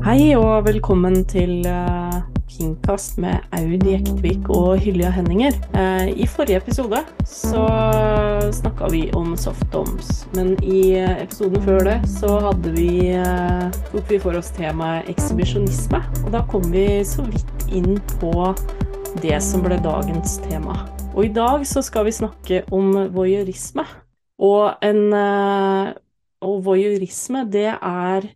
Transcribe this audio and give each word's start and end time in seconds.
Hei 0.00 0.30
og 0.32 0.62
velkommen 0.64 1.26
til 1.28 1.66
uh, 1.68 2.22
Kingcast 2.48 3.18
med 3.20 3.42
Aud 3.52 3.82
Jektvik 3.84 4.46
og 4.48 4.78
Hylja 4.80 5.10
Henninger. 5.12 5.52
Uh, 5.74 6.08
I 6.08 6.24
forrige 6.24 6.56
episode 6.62 7.02
så 7.28 7.66
snakka 8.56 8.88
vi 8.94 9.02
om 9.12 9.34
softdoms, 9.36 10.24
men 10.32 10.54
i 10.64 10.96
uh, 11.02 11.20
episoden 11.20 11.60
før 11.68 11.84
det 11.90 11.98
så 12.14 12.38
hadde 12.46 12.72
vi 12.78 12.88
tok 13.90 14.08
vi 14.08 14.22
for 14.24 14.40
oss 14.40 14.48
temaet 14.56 15.12
ekshibisjonisme. 15.12 16.00
Og 16.24 16.32
da 16.32 16.46
kom 16.48 16.64
vi 16.72 16.86
så 17.04 17.28
vidt 17.28 17.68
inn 17.68 18.00
på 18.24 18.32
det 19.20 19.36
som 19.44 19.68
ble 19.68 19.82
dagens 19.84 20.38
tema. 20.48 20.80
Og 21.12 21.28
i 21.28 21.34
dag 21.36 21.68
så 21.68 21.84
skal 21.84 22.08
vi 22.08 22.16
snakke 22.22 22.64
om 22.72 22.94
voyeurisme. 23.12 23.84
Og 24.40 24.80
en 24.80 25.12
Og 26.40 26.62
voyeurisme, 26.64 27.44
det 27.52 27.68
er 27.68 28.30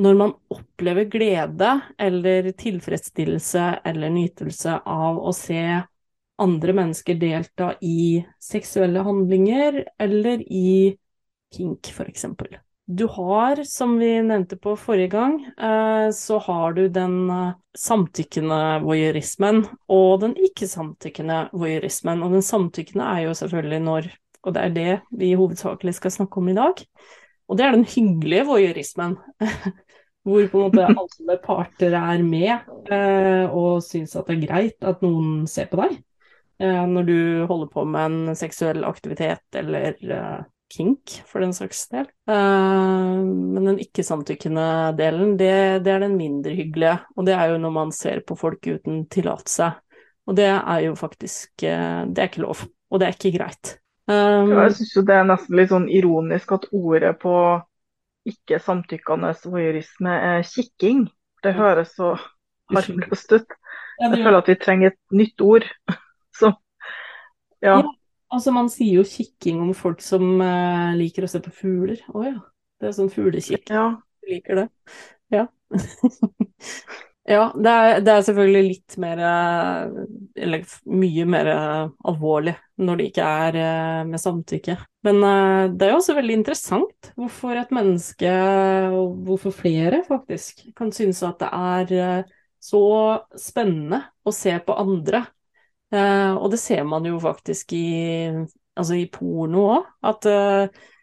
når 0.00 0.16
man 0.16 0.32
opplever 0.52 1.04
glede 1.12 1.74
eller 2.00 2.50
tilfredsstillelse 2.56 3.66
eller 3.84 4.12
nytelse 4.14 4.78
av 4.88 5.20
å 5.20 5.32
se 5.36 5.62
andre 6.40 6.74
mennesker 6.76 7.18
delta 7.20 7.74
i 7.84 8.22
seksuelle 8.40 9.04
handlinger 9.04 9.82
eller 10.00 10.40
i 10.46 10.96
kink, 11.52 11.90
f.eks. 11.92 12.26
Du 12.90 13.04
har, 13.06 13.60
som 13.68 13.98
vi 14.00 14.08
nevnte 14.22 14.56
på 14.58 14.72
forrige 14.80 15.12
gang, 15.12 15.36
eh, 15.46 16.08
så 16.16 16.40
har 16.42 16.72
du 16.74 16.88
den 16.90 17.30
eh, 17.30 17.52
samtykkende 17.78 18.80
voyeurismen 18.82 19.62
og 19.92 20.24
den 20.24 20.34
ikke-samtykkende 20.48 21.44
voyeurismen. 21.52 22.24
Og 22.26 22.34
den 22.34 22.42
samtykkende 22.42 23.06
er 23.06 23.28
jo 23.28 23.36
selvfølgelig 23.42 23.84
når 23.86 24.10
Og 24.40 24.54
det 24.56 24.60
er 24.64 24.70
det 24.72 24.92
vi 25.20 25.34
hovedsakelig 25.36 25.92
skal 25.98 26.10
snakke 26.10 26.40
om 26.40 26.46
i 26.48 26.54
dag. 26.56 26.78
Og 27.50 27.58
det 27.58 27.64
er 27.66 27.74
den 27.74 27.84
hyggelige 27.84 28.46
voyeurismen. 28.48 29.18
hvor 30.26 30.46
på 30.52 30.60
en 30.60 30.68
måte 30.68 30.86
alle 30.90 31.36
parter 31.40 31.96
er 31.96 32.22
med 32.24 32.92
eh, 32.92 33.46
og 33.48 33.80
syns 33.84 34.16
at 34.18 34.28
det 34.28 34.36
er 34.36 34.46
greit 34.46 34.86
at 34.86 35.02
noen 35.04 35.46
ser 35.48 35.70
på 35.70 35.80
deg 35.80 35.96
eh, 36.60 36.86
når 36.90 37.08
du 37.08 37.18
holder 37.48 37.70
på 37.72 37.84
med 37.88 38.08
en 38.10 38.38
seksuell 38.38 38.84
aktivitet 38.88 39.60
eller 39.62 39.96
eh, 39.96 40.40
kink, 40.70 41.16
for 41.26 41.42
den 41.42 41.52
saks 41.56 41.88
del. 41.90 42.06
Eh, 42.30 43.20
men 43.26 43.66
den 43.66 43.80
ikke-samtykkende 43.82 44.66
delen, 44.98 45.36
det, 45.40 45.52
det, 45.84 45.94
er 45.94 46.04
den 46.04 46.16
mindre 46.18 46.54
hyggelige, 46.54 46.96
og 47.16 47.26
det 47.26 47.36
er 47.36 47.52
jo 47.52 47.60
når 47.62 47.74
man 47.74 47.94
ser 47.94 48.22
på 48.26 48.38
folk 48.38 48.66
uten 48.66 49.04
tillatelse. 49.10 49.72
Og 50.30 50.36
det 50.38 50.50
er 50.52 50.82
jo 50.84 50.94
faktisk 50.94 51.64
eh, 51.66 52.02
Det 52.06 52.22
er 52.22 52.30
ikke 52.30 52.44
lov, 52.44 52.66
og 52.90 53.00
det 53.00 53.08
er 53.08 53.16
ikke 53.16 53.36
greit. 53.38 53.76
Um, 54.10 54.50
jeg 54.50 54.74
syns 54.78 54.94
jo 54.96 55.02
det 55.06 55.16
er 55.16 55.26
nesten 55.28 55.58
litt 55.58 55.70
sånn 55.70 55.90
ironisk 55.92 56.54
at 56.56 56.64
ordet 56.74 57.12
på 57.22 57.34
ikke-samtykkende 58.28 59.32
voyeurisme 59.44 60.12
er 60.12 60.44
kikking. 60.46 61.06
Det 61.44 61.54
høres 61.56 61.94
så 61.96 62.14
harmløst 62.70 63.32
ut. 63.32 63.56
Jeg 64.00 64.16
føler 64.16 64.38
at 64.38 64.48
vi 64.48 64.56
trenger 64.60 64.92
et 64.92 65.00
nytt 65.16 65.40
ord. 65.44 65.66
Så, 66.40 66.52
ja. 67.62 67.80
ja. 67.80 67.88
Altså, 68.30 68.52
man 68.54 68.70
sier 68.72 69.00
jo 69.00 69.04
kikking 69.04 69.58
om 69.60 69.72
folk 69.74 70.00
som 70.04 70.38
uh, 70.40 70.92
liker 70.96 71.26
å 71.26 71.30
se 71.30 71.40
på 71.42 71.52
fugler. 71.52 72.00
Å 72.12 72.16
oh, 72.16 72.26
ja. 72.28 72.38
Det 72.80 72.88
er 72.88 72.96
sånn 72.96 73.10
fuglekikk. 73.12 73.66
Ja. 73.68 73.88
Du 74.22 74.30
liker 74.30 74.62
det. 74.62 74.66
Ja. 75.34 75.48
Ja, 77.30 77.44
det 77.54 77.70
er, 77.70 78.00
det 78.02 78.10
er, 78.10 78.24
selvfølgelig 78.26 78.62
litt 78.66 78.96
mer 78.98 79.20
Eller 80.34 80.64
mye 80.90 81.26
mer 81.30 81.50
alvorlig 82.02 82.56
når 82.80 82.98
det 82.98 83.06
ikke 83.10 83.26
er 83.44 83.58
eh, 83.60 84.02
med 84.08 84.22
samtykke. 84.22 84.76
Men 85.06 85.22
eh, 85.26 85.64
det 85.74 85.86
er 85.86 85.92
jo 85.92 85.98
også 86.00 86.16
veldig 86.16 86.36
interessant 86.38 87.10
hvorfor 87.18 87.58
et 87.60 87.74
menneske, 87.74 88.30
og 88.96 89.18
hvorfor 89.26 89.54
flere 89.54 90.02
faktisk, 90.06 90.64
kan 90.76 90.92
synes 90.94 91.22
at 91.26 91.42
det 91.42 91.50
er 91.56 91.92
eh, 91.98 92.32
så 92.60 92.82
spennende 93.38 94.02
å 94.24 94.34
se 94.34 94.56
på 94.64 94.76
andre. 94.80 95.24
Og 95.90 96.44
det 96.52 96.60
ser 96.62 96.84
man 96.86 97.02
jo 97.08 97.16
faktisk 97.18 97.72
i, 97.74 98.28
altså 98.78 98.94
i 98.94 99.08
porno 99.10 99.64
òg, 99.72 99.88
at 100.06 100.28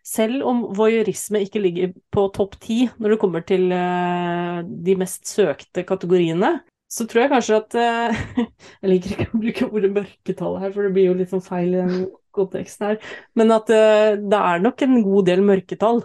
selv 0.08 0.46
om 0.48 0.62
voyeurisme 0.78 1.42
ikke 1.44 1.60
ligger 1.62 1.92
på 2.14 2.28
topp 2.36 2.56
ti 2.64 2.78
når 2.96 3.14
det 3.14 3.20
kommer 3.22 3.42
til 3.48 3.64
uh, 3.74 4.62
de 4.64 4.96
mest 5.00 5.28
søkte 5.28 5.84
kategoriene, 5.88 6.52
så 6.88 7.04
tror 7.04 7.26
jeg 7.26 7.32
kanskje 7.34 7.58
at 7.60 7.72
uh, 7.82 8.22
Jeg 8.82 8.90
liker 8.94 9.10
ikke 9.16 9.28
å 9.28 9.42
bruke 9.42 9.68
ordet 9.68 9.92
mørketall 9.98 10.56
her, 10.62 10.72
for 10.72 10.82
det 10.88 10.94
blir 10.96 11.10
jo 11.10 11.18
litt 11.20 11.34
sånn 11.34 11.44
feil 11.44 11.74
i 11.74 11.82
den 11.82 12.06
konteksten 12.38 12.92
her. 12.92 12.98
Men 13.36 13.52
at 13.58 13.68
uh, 13.74 14.16
det 14.16 14.40
er 14.40 14.64
nok 14.64 14.86
en 14.88 14.96
god 15.10 15.28
del 15.32 15.44
mørketall. 15.48 16.00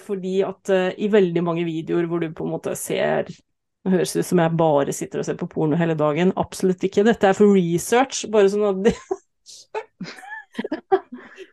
fordi 0.00 0.40
at 0.40 0.70
i 0.96 1.08
veldig 1.12 1.42
mange 1.44 1.66
videoer 1.66 2.06
hvor 2.08 2.22
du 2.22 2.30
på 2.32 2.46
en 2.46 2.52
måte 2.54 2.72
ser 2.80 3.28
det 3.28 3.92
høres 3.92 4.14
ut 4.16 4.24
som 4.24 4.40
jeg 4.40 4.56
bare 4.56 4.92
sitter 4.96 5.20
og 5.20 5.26
ser 5.28 5.36
på 5.36 5.50
porno 5.52 5.76
hele 5.76 5.92
dagen. 6.00 6.32
Absolutt 6.40 6.80
ikke. 6.88 7.04
Dette 7.04 7.28
er 7.28 7.36
for 7.36 7.52
research, 7.52 8.24
bare 8.32 8.48
sånn 8.48 8.64
at 8.70 8.88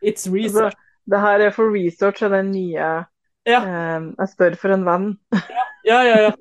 It's 0.08 0.24
research. 0.32 0.80
Det 1.08 1.22
her 1.24 1.46
er 1.46 1.56
for 1.56 1.72
research 1.72 2.26
av 2.28 2.36
den 2.36 2.52
nye 2.52 2.90
ja. 3.48 3.60
eh, 3.62 4.10
Jeg 4.18 4.32
spør 4.34 4.58
for 4.60 4.76
en 4.76 4.86
venn. 4.88 5.08
ja, 5.88 6.02
ja, 6.04 6.18
ja. 6.28 6.34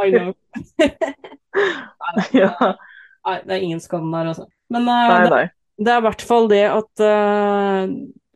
I 0.00 0.10
know. 0.14 0.32
nei, 0.80 2.26
ja. 2.42 2.50
nei, 3.26 3.38
det 3.44 3.56
er 3.56 3.60
ingen 3.60 3.82
skam 3.84 4.08
der, 4.14 4.32
altså. 4.32 4.48
Men 4.72 4.88
uh, 4.88 4.94
nei, 5.12 5.28
nei. 5.28 5.44
Det, 5.44 5.84
det, 5.84 5.92
er 5.92 6.00
i 6.00 6.06
hvert 6.08 6.24
fall 6.24 6.48
det 6.50 6.64
at 6.70 7.04
uh, 7.04 7.84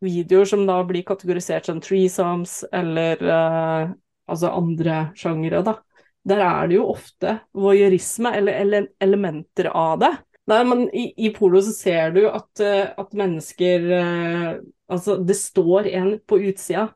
videoer 0.05 0.51
som 0.51 0.67
da 0.69 0.83
blir 0.87 1.07
kategorisert 1.09 1.71
som 1.71 1.81
threesomes 1.83 2.61
eller 2.75 3.25
uh, 3.25 3.95
altså 4.29 4.53
andre 4.53 5.09
sjangere, 5.19 5.65
da. 5.67 5.79
Der 6.29 6.43
er 6.45 6.69
det 6.69 6.77
jo 6.77 6.89
ofte 6.93 7.39
voyeurisme 7.57 8.35
eller 8.37 8.61
ele 8.61 8.81
elementer 9.01 9.71
av 9.73 10.03
det. 10.03 10.11
Nei, 10.49 10.63
men 10.65 10.87
i, 10.97 11.11
i 11.27 11.31
polo 11.37 11.61
så 11.65 11.75
ser 11.77 12.15
du 12.17 12.23
at, 12.31 12.63
at 12.63 13.17
mennesker 13.17 13.85
Altså, 14.89 15.19
det 15.21 15.35
står 15.37 15.91
en 15.93 16.15
på 16.25 16.39
utsida 16.49 16.87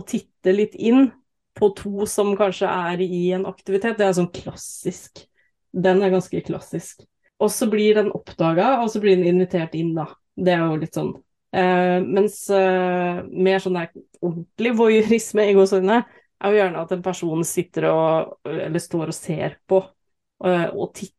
og 0.00 0.06
titter 0.08 0.56
litt 0.56 0.78
inn 0.80 1.10
på 1.58 1.68
to 1.76 2.06
som 2.08 2.32
kanskje 2.38 2.68
er 2.68 3.02
i 3.04 3.26
en 3.36 3.44
aktivitet. 3.48 3.98
Det 3.98 4.06
er 4.06 4.16
sånn 4.16 4.32
klassisk. 4.32 5.26
Den 5.72 6.00
er 6.00 6.12
ganske 6.14 6.40
klassisk. 6.46 7.04
Og 7.42 7.50
så 7.52 7.68
blir 7.70 7.98
den 7.98 8.12
oppdaga, 8.14 8.78
og 8.82 8.90
så 8.92 9.02
blir 9.02 9.18
den 9.18 9.28
invitert 9.28 9.74
inn, 9.76 9.92
da. 9.96 10.06
Det 10.32 10.54
er 10.54 10.64
jo 10.64 10.80
litt 10.80 10.96
sånn. 10.96 11.12
Eh, 11.52 11.98
mens 12.06 12.38
eh, 12.54 13.22
mer 13.28 13.60
sånn 13.60 13.76
der 13.76 13.90
ordentlig 14.24 14.72
voyeurisme 14.78 15.44
i 15.50 15.56
gåsehudene 15.56 15.98
er 16.00 16.54
jo 16.54 16.60
gjerne 16.62 16.84
at 16.86 16.94
en 16.94 17.02
person 17.04 17.42
sitter 17.44 17.88
og 17.90 18.48
eller 18.48 18.80
står 18.80 19.12
og 19.12 19.16
ser 19.16 19.58
på 19.68 19.82
eh, 19.82 20.70
og 20.70 20.94
titter 20.96 21.18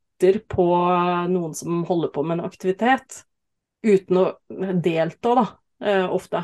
på 0.49 0.65
noen 1.29 1.53
som 1.57 1.83
holder 1.87 2.11
på 2.13 2.23
med 2.23 2.39
en 2.39 2.47
aktivitet, 2.47 3.23
uten 3.83 4.19
å 4.21 4.25
delta, 4.83 5.33
da 5.35 5.45
eh, 5.83 6.05
ofte. 6.07 6.43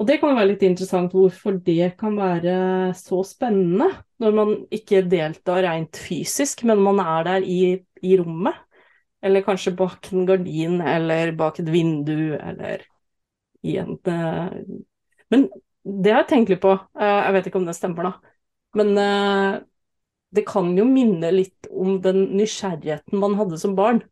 Og 0.00 0.08
det 0.08 0.18
kan 0.18 0.32
jo 0.32 0.38
være 0.40 0.50
litt 0.50 0.64
interessant 0.66 1.14
hvorfor 1.14 1.60
det 1.64 1.92
kan 2.00 2.16
være 2.18 2.54
så 2.98 3.20
spennende, 3.26 3.92
når 4.20 4.36
man 4.36 4.54
ikke 4.74 5.04
deltar 5.06 5.62
rent 5.64 6.00
fysisk, 6.00 6.64
men 6.66 6.82
man 6.82 6.98
er 7.02 7.28
der 7.28 7.46
i, 7.46 7.60
i 8.02 8.16
rommet. 8.18 8.58
Eller 9.24 9.44
kanskje 9.46 9.72
bak 9.78 10.10
en 10.12 10.26
gardin, 10.28 10.80
eller 10.84 11.32
bak 11.38 11.62
et 11.62 11.70
vindu, 11.72 12.34
eller 12.36 12.82
i 13.64 13.78
en 13.80 13.94
uh... 13.96 14.50
Men 15.32 15.46
det 15.84 16.12
har 16.12 16.24
jeg 16.24 16.30
tenkt 16.34 16.52
litt 16.52 16.60
på, 16.60 16.74
uh, 16.74 17.20
jeg 17.22 17.36
vet 17.38 17.48
ikke 17.48 17.62
om 17.62 17.68
det 17.70 17.76
stemmer, 17.78 18.10
da. 18.10 18.34
Men 18.74 18.98
det 20.34 20.44
kan 20.48 20.72
jo 20.76 20.84
minne 20.88 21.30
litt 21.34 21.68
om 21.70 21.98
den 22.02 22.26
nysgjerrigheten 22.38 23.20
man 23.20 23.36
hadde 23.38 23.58
som 23.60 23.76
barn. 23.78 24.02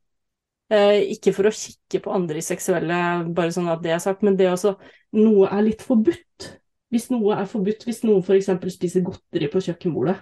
Eh, 0.73 1.13
ikke 1.13 1.35
for 1.37 1.49
å 1.49 1.53
kikke 1.53 2.01
på 2.05 2.13
andre 2.15 2.41
i 2.41 2.45
seksuelle, 2.45 2.99
bare 3.37 3.53
sånn 3.53 3.69
at 3.73 3.83
det 3.85 3.93
er 3.93 4.03
sagt, 4.03 4.23
men 4.25 4.39
det 4.39 4.51
også 4.53 4.77
Noe 5.13 5.45
er 5.53 5.61
litt 5.67 5.83
forbudt. 5.85 6.47
Hvis 6.93 7.11
noe 7.13 7.35
er 7.37 7.49
forbudt, 7.49 7.83
hvis 7.85 8.01
noen 8.05 8.23
f.eks. 8.25 8.49
spiser 8.73 9.05
godteri 9.05 9.51
på 9.53 9.61
kjøkkenbordet, 9.67 10.15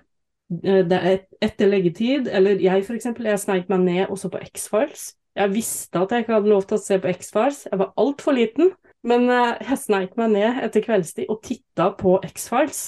eh, 0.65 0.83
det 0.91 0.99
er 0.99 1.21
etter 1.47 1.71
leggetid, 1.71 2.27
eller 2.27 2.59
jeg 2.59 2.83
f.eks., 2.83 3.13
jeg 3.15 3.43
sneik 3.43 3.71
meg 3.71 3.85
ned 3.85 4.03
også 4.09 4.33
på 4.33 4.43
X-Files. 4.49 5.13
Jeg 5.39 5.55
visste 5.55 6.03
at 6.03 6.11
jeg 6.11 6.25
ikke 6.25 6.41
hadde 6.41 6.51
lov 6.51 6.65
til 6.67 6.81
å 6.81 6.83
se 6.83 6.99
på 6.99 7.13
X-Files, 7.13 7.65
jeg 7.71 7.79
var 7.79 7.93
altfor 8.03 8.35
liten, 8.35 8.73
men 9.07 9.31
eh, 9.31 9.63
jeg 9.69 9.83
sneik 9.85 10.19
meg 10.19 10.35
ned 10.35 10.65
etter 10.67 10.83
kveldstid 10.83 11.31
og 11.31 11.39
titta 11.47 11.93
på 11.99 12.19
X-Files. 12.33 12.83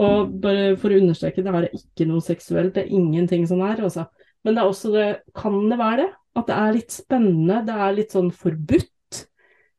Og 0.00 0.32
bare 0.40 0.72
for 0.80 0.92
å 0.92 0.98
understreke, 1.02 1.44
det 1.44 1.52
er 1.52 1.68
ikke 1.76 2.06
noe 2.08 2.24
seksuelt, 2.24 2.72
det 2.76 2.86
er 2.86 2.94
ingenting 2.96 3.44
sånn 3.48 3.64
her, 3.64 3.82
altså. 3.84 4.06
Men 4.42 4.56
det 4.56 4.62
er 4.62 4.70
også 4.70 4.90
det 4.94 5.08
Kan 5.38 5.58
det 5.70 5.78
være 5.78 5.98
det? 6.00 6.08
At 6.38 6.48
det 6.48 6.56
er 6.56 6.76
litt 6.78 6.94
spennende, 6.94 7.60
det 7.66 7.74
er 7.76 7.96
litt 7.96 8.14
sånn 8.14 8.30
forbudt. 8.32 8.88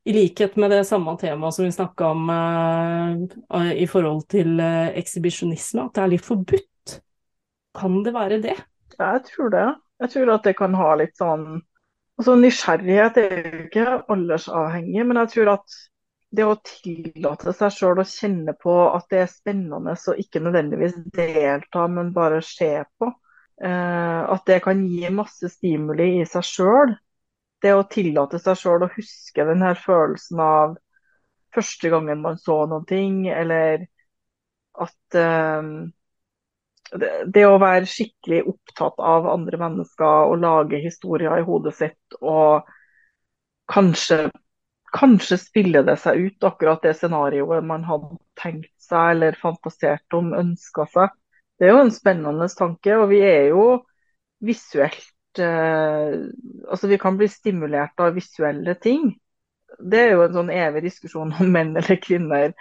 I 0.03 0.13
likhet 0.13 0.57
med 0.59 0.73
det 0.73 0.83
samme 0.85 1.15
temaet 1.17 1.55
som 1.55 1.65
vi 1.65 1.71
snakka 1.73 2.09
om 2.11 2.29
eh, 2.29 3.69
i 3.79 3.87
forhold 3.89 4.25
til 4.29 4.59
eh, 4.61 4.91
ekshibisjonisme, 4.99 5.87
at 5.87 5.95
det 5.95 6.03
er 6.03 6.11
litt 6.11 6.25
forbudt. 6.27 6.97
Kan 7.73 8.01
det 8.05 8.13
være 8.13 8.41
det? 8.43 8.57
Jeg 8.99 9.23
tror 9.31 9.53
det. 9.53 9.67
Jeg 10.03 10.13
tror 10.13 10.33
at 10.35 10.45
det 10.45 10.55
kan 10.59 10.75
ha 10.77 10.95
litt 10.99 11.15
sånn 11.17 11.63
Altså 12.19 12.35
Nysgjerrighet 12.37 13.15
er 13.17 13.31
jo 13.41 13.59
ikke 13.63 13.85
aldersavhengig, 14.13 15.01
men 15.09 15.17
jeg 15.23 15.31
tror 15.31 15.49
at 15.55 15.77
det 16.33 16.45
å 16.49 16.55
tillate 16.65 17.53
seg 17.53 17.73
sjøl 17.75 18.01
å 18.01 18.07
kjenne 18.09 18.55
på 18.57 18.73
at 18.89 19.05
det 19.13 19.19
er 19.21 19.29
spennende 19.29 19.93
og 19.93 20.21
ikke 20.21 20.41
nødvendigvis 20.41 20.95
delta, 21.13 21.85
men 21.87 22.13
bare 22.15 22.41
se 22.45 22.71
på. 22.97 23.11
Eh, 23.61 24.21
at 24.33 24.45
det 24.49 24.63
kan 24.65 24.81
gi 24.89 25.11
masse 25.13 25.51
stimuli 25.53 26.09
i 26.21 26.27
seg 26.29 26.47
sjøl. 26.47 26.95
Det 27.61 27.73
å 27.77 27.85
tillate 27.87 28.41
seg 28.41 28.57
sjøl 28.59 28.87
å 28.87 28.91
huske 28.95 29.45
den 29.47 29.61
her 29.63 29.77
følelsen 29.79 30.41
av 30.43 30.77
første 31.53 31.91
gangen 31.93 32.23
man 32.23 32.39
så 32.41 32.63
noe, 32.67 33.01
eller 33.37 33.85
at 34.81 35.19
eh, 35.21 35.69
det, 37.29 37.45
å 37.45 37.59
være 37.61 37.89
skikkelig 37.89 38.41
opptatt 38.49 38.97
av 39.01 39.29
andre 39.29 39.59
mennesker 39.61 40.31
og 40.31 40.41
lage 40.41 40.81
historier 40.81 41.37
i 41.37 41.45
hodet 41.45 41.75
sitt 41.77 42.17
og 42.21 42.69
kanskje 43.71 44.25
kanskje 44.93 45.37
spiller 45.41 45.85
det 45.87 45.97
seg 46.01 46.19
ut, 46.27 46.45
akkurat 46.45 46.83
det 46.85 46.93
scenarioet 46.97 47.65
man 47.65 47.85
hadde 47.87 48.17
tenkt 48.39 48.71
seg 48.81 49.15
eller 49.15 49.37
fantasert 49.39 50.17
om, 50.17 50.33
ønska 50.37 50.85
seg. 50.93 51.13
Det 51.57 51.67
er 51.67 51.73
jo 51.75 51.81
en 51.85 51.93
spennende 51.93 52.47
tanke, 52.57 52.95
og 52.97 53.09
vi 53.11 53.21
er 53.25 53.49
jo 53.53 53.65
visuelt 54.43 55.39
eh, 55.41 56.15
Altså 56.69 56.89
vi 56.91 56.99
kan 57.01 57.17
bli 57.17 57.29
stimulert 57.31 57.99
av 58.03 58.13
visuelle 58.17 58.75
ting. 58.81 59.13
Det 59.79 60.01
er 60.01 60.11
jo 60.13 60.25
en 60.25 60.35
sånn 60.37 60.51
evig 60.53 60.83
diskusjon 60.87 61.33
om 61.33 61.53
menn 61.53 61.73
eller 61.79 61.99
kvinner 62.01 62.51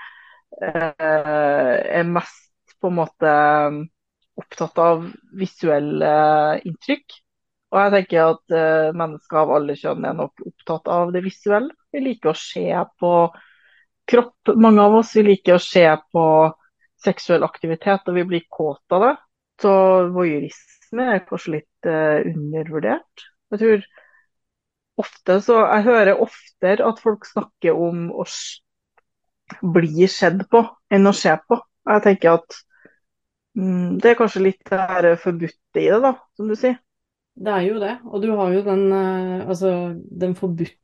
eh, 0.62 0.92
er 1.02 2.06
mest 2.08 2.76
på 2.80 2.90
en 2.90 2.98
måte 2.98 3.32
opptatt 4.40 4.78
av 4.80 5.04
visuelle 5.38 6.14
inntrykk. 6.68 7.21
Og 7.72 7.78
jeg 7.80 7.92
tenker 7.94 8.34
at 8.34 8.54
uh, 8.54 8.90
mennesker 8.96 9.40
av 9.40 9.54
alle 9.56 9.76
kjønn 9.80 10.04
er 10.04 10.16
nok 10.18 10.44
opptatt 10.44 10.90
av 10.92 11.12
det 11.14 11.22
visuelle. 11.24 11.72
Vi 11.92 12.02
liker 12.04 12.32
å 12.32 12.36
se 12.38 12.66
på 13.00 13.12
kropp, 14.12 14.52
mange 14.60 14.84
av 14.84 14.98
oss. 14.98 15.14
Vi 15.16 15.24
liker 15.24 15.56
å 15.56 15.62
se 15.62 15.86
på 16.12 16.24
seksuell 17.02 17.46
aktivitet, 17.46 18.04
og 18.06 18.18
vi 18.18 18.26
blir 18.28 18.44
kåt 18.52 18.96
av 18.96 19.06
det. 19.06 19.14
Så 19.62 19.72
voyeurisme 20.12 21.08
er 21.14 21.24
kanskje 21.28 21.56
litt 21.56 21.88
uh, 21.88 22.20
undervurdert. 22.28 23.26
Jeg 23.52 23.62
tror 23.64 23.88
ofte 25.02 25.38
så 25.40 25.56
Jeg 25.64 25.84
hører 25.86 26.20
oftere 26.20 26.84
at 26.84 27.00
folk 27.00 27.24
snakker 27.26 27.76
om 27.88 28.10
å 28.12 28.26
bli 29.72 30.08
sett 30.12 30.44
på 30.52 30.62
enn 30.92 31.08
å 31.08 31.16
se 31.16 31.32
på. 31.48 31.56
Jeg 31.88 32.04
tenker 32.04 32.36
at 32.36 32.62
mm, 33.58 33.98
det 34.02 34.12
er 34.12 34.18
kanskje 34.20 34.44
litt 34.44 34.72
det 34.72 35.16
forbudte 35.24 35.80
i 35.80 35.88
det, 35.88 36.00
da, 36.04 36.14
som 36.36 36.52
du 36.52 36.56
sier. 36.58 36.76
Det 37.32 37.52
er 37.52 37.64
jo 37.64 37.80
det. 37.80 37.96
Og 38.10 38.22
du 38.22 38.30
har 38.36 38.52
jo 38.52 38.62
den, 38.66 38.84
eh, 38.92 39.48
altså, 39.48 39.72
den 39.96 40.34
forbudte 40.36 40.78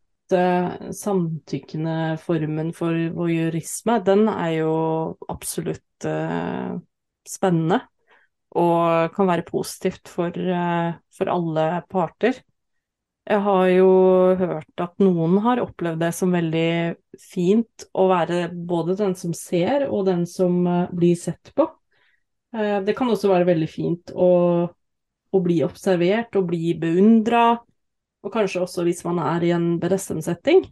samtykkende 0.97 2.17
formen 2.21 2.73
for 2.77 2.97
voyeurisme. 3.17 3.99
Den 4.05 4.27
er 4.29 4.51
jo 4.59 4.75
absolutt 5.33 6.05
uh, 6.05 6.77
spennende. 7.25 7.81
Og 8.53 9.15
kan 9.15 9.29
være 9.29 9.47
positivt 9.49 10.09
for, 10.09 10.29
uh, 10.33 10.93
for 11.17 11.33
alle 11.33 11.65
parter. 11.89 12.43
Jeg 13.29 13.45
har 13.45 13.65
jo 13.73 13.89
hørt 14.41 14.85
at 14.85 15.01
noen 15.05 15.37
har 15.45 15.61
opplevd 15.61 16.01
det 16.01 16.13
som 16.17 16.33
veldig 16.33 16.97
fint 17.21 17.89
å 17.93 18.07
være 18.09 18.47
både 18.53 18.97
den 19.01 19.17
som 19.17 19.35
ser 19.37 19.85
og 19.89 20.07
den 20.09 20.25
som 20.29 20.63
blir 20.97 21.17
sett 21.17 21.53
på. 21.53 21.67
Det 22.53 22.95
kan 22.97 23.13
også 23.13 23.29
være 23.29 23.51
veldig 23.51 23.69
fint 23.69 24.15
å 24.17 24.29
å 25.35 25.41
bli 25.45 25.61
observert 25.67 26.37
og 26.39 26.49
bli 26.51 26.75
beundra, 26.81 27.59
og 28.25 28.35
kanskje 28.35 28.63
også 28.65 28.85
hvis 28.87 29.05
man 29.07 29.21
er 29.23 29.47
i 29.47 29.53
en 29.55 29.71
BDSM-setting, 29.83 30.65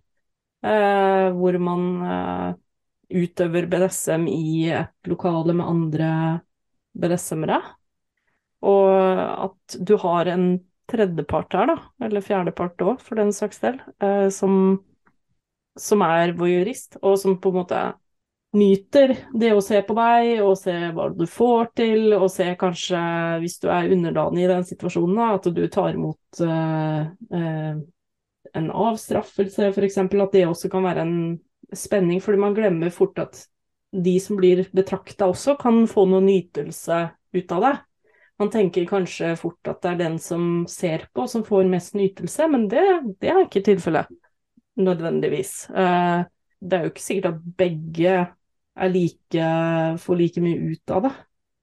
eh, 0.67 1.27
hvor 1.37 1.59
man 1.63 1.85
eh, 2.03 2.49
utøver 3.23 3.69
BDSM 3.71 4.27
i 4.31 4.71
et 4.75 5.11
lokale 5.11 5.55
med 5.57 5.69
andre 5.69 6.11
BDSM-ere, 6.97 7.61
og 8.67 9.21
at 9.21 9.77
du 9.79 9.95
har 10.03 10.33
en 10.33 10.49
tredjepart 10.91 11.55
her, 11.55 11.71
da, 11.71 11.77
eller 12.07 12.25
fjerdepart 12.25 12.83
òg, 12.83 13.01
for 13.05 13.19
den 13.19 13.33
saks 13.35 13.63
del, 13.63 13.79
eh, 14.03 14.27
som, 14.35 14.79
som 15.79 16.03
er 16.07 16.35
voyeurist, 16.39 16.99
og 17.03 17.19
som 17.21 17.39
på 17.43 17.53
en 17.53 17.61
måte 17.61 17.85
nyter 18.57 19.13
det 19.37 19.53
å 19.55 19.63
se 19.65 19.81
på 19.87 19.95
deg, 19.97 20.41
og 20.45 20.57
se 20.59 20.75
hva 20.97 21.09
du 21.15 21.25
får 21.31 21.71
til, 21.79 22.15
og 22.17 22.29
se 22.33 22.49
kanskje, 22.59 23.01
hvis 23.43 23.59
du 23.63 23.69
er 23.73 23.93
underdanig 23.95 24.47
i 24.47 24.51
den 24.51 24.65
situasjonen, 24.69 25.21
at 25.27 25.49
du 25.55 25.63
tar 25.73 25.97
imot 25.97 26.41
uh, 26.43 27.07
uh, 27.35 27.75
en 28.57 28.71
avstraffelse, 28.71 29.73
f.eks. 29.73 29.99
At 29.99 30.33
det 30.33 30.47
også 30.47 30.71
kan 30.73 30.87
være 30.87 31.05
en 31.05 31.19
spenning, 31.77 32.23
fordi 32.25 32.41
man 32.41 32.57
glemmer 32.57 32.95
fort 32.95 33.19
at 33.23 33.43
de 33.97 34.17
som 34.21 34.39
blir 34.39 34.67
betrakta 34.77 35.29
også, 35.31 35.57
kan 35.61 35.85
få 35.91 36.07
noe 36.11 36.25
nytelse 36.25 37.03
ut 37.37 37.53
av 37.57 37.67
det. 37.67 37.75
Man 38.37 38.53
tenker 38.53 38.89
kanskje 38.89 39.33
fort 39.41 39.69
at 39.71 39.81
det 39.83 39.93
er 39.95 40.01
den 40.03 40.17
som 40.21 40.65
ser 40.69 41.07
på, 41.17 41.25
som 41.31 41.45
får 41.47 41.69
mest 41.73 41.97
nytelse, 41.97 42.49
men 42.53 42.67
det, 42.73 42.85
det 43.23 43.33
er 43.33 43.45
ikke 43.47 43.65
tilfellet 43.65 44.11
nødvendigvis. 44.77 45.71
Uh, 45.73 46.27
det 46.61 46.77
er 46.77 46.85
jo 46.85 46.93
ikke 46.93 47.05
sikkert 47.05 47.31
at 47.35 47.47
begge 47.59 48.17
like, 48.93 49.45
får 50.03 50.17
like 50.17 50.43
mye 50.45 50.73
ut 50.73 50.93
av 50.93 51.07
det. 51.07 51.13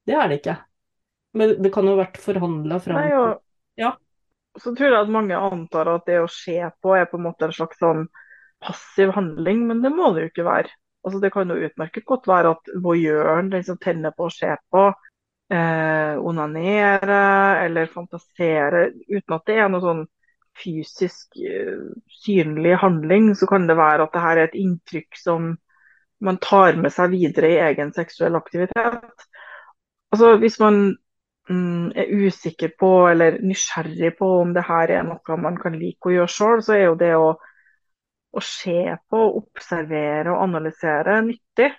Det 0.04 0.16
er 0.18 0.30
det 0.30 0.38
ikke. 0.40 0.56
Men 1.34 1.54
det 1.62 1.70
kan 1.74 1.86
jo 1.86 1.94
ha 1.96 2.02
vært 2.04 2.20
forhandla 2.22 2.78
fram 2.82 3.00
Nei, 3.00 3.14
og, 3.18 3.40
ja. 3.80 3.94
Så 4.60 4.70
tror 4.74 4.92
jeg 4.92 5.00
at 5.00 5.10
mange 5.10 5.38
antar 5.38 5.90
at 5.96 6.06
det 6.06 6.20
å 6.22 6.30
se 6.30 6.60
på 6.82 6.94
er 6.94 7.08
på 7.10 7.18
en 7.18 7.26
måte 7.26 7.48
en 7.48 7.54
slags 7.56 7.80
sånn 7.82 8.04
passiv 8.62 9.10
handling, 9.16 9.64
men 9.68 9.82
det 9.82 9.90
må 9.92 10.12
det 10.14 10.24
jo 10.24 10.30
ikke 10.30 10.46
være. 10.46 10.70
Altså, 11.04 11.18
det 11.20 11.32
kan 11.34 11.50
jo 11.50 11.58
utmerket 11.66 12.06
godt 12.08 12.28
være 12.30 12.54
at 12.54 12.70
voyeuren, 12.84 13.50
den 13.52 13.64
som 13.66 13.80
tenner 13.82 14.14
på 14.16 14.28
å 14.28 14.32
se 14.32 14.54
på, 14.72 14.84
eh, 15.52 16.14
onanere 16.16 17.18
eller 17.64 17.90
fantasere, 17.92 18.86
uten 19.10 19.36
at 19.36 19.50
det 19.50 19.58
er 19.58 19.72
noe 19.72 19.84
sånn 19.84 20.04
fysisk 20.54 21.34
uh, 21.34 21.90
synlig 22.22 22.76
handling, 22.78 23.32
så 23.34 23.48
kan 23.50 23.66
det 23.66 23.74
være 23.74 24.04
at 24.06 24.12
det 24.14 24.20
her 24.22 24.38
er 24.38 24.48
et 24.48 24.58
inntrykk 24.58 25.18
som 25.18 25.48
man 26.24 26.40
tar 26.42 26.78
med 26.80 26.92
seg 26.94 27.12
videre 27.14 27.52
i 27.52 27.62
egen 27.68 27.92
seksuell 27.96 28.36
aktivitet. 28.38 29.24
Altså 30.14 30.34
Hvis 30.40 30.58
man 30.62 30.78
mm, 31.50 31.92
er 31.96 32.12
usikker 32.12 32.74
på 32.78 32.92
eller 33.10 33.40
nysgjerrig 33.42 34.14
på 34.18 34.28
om 34.40 34.54
det 34.56 34.66
her 34.68 34.92
er 34.98 35.08
noe 35.08 35.40
man 35.40 35.58
kan 35.60 35.76
like 35.78 36.10
å 36.10 36.14
gjøre 36.14 36.34
sjøl, 36.36 36.62
så 36.64 36.76
er 36.76 36.84
jo 36.86 37.00
det 37.00 37.12
å, 37.18 37.32
å 38.34 38.44
se 38.44 38.78
på, 39.10 39.24
observere 39.42 40.32
og 40.32 40.46
analysere 40.46 41.20
nyttig. 41.26 41.72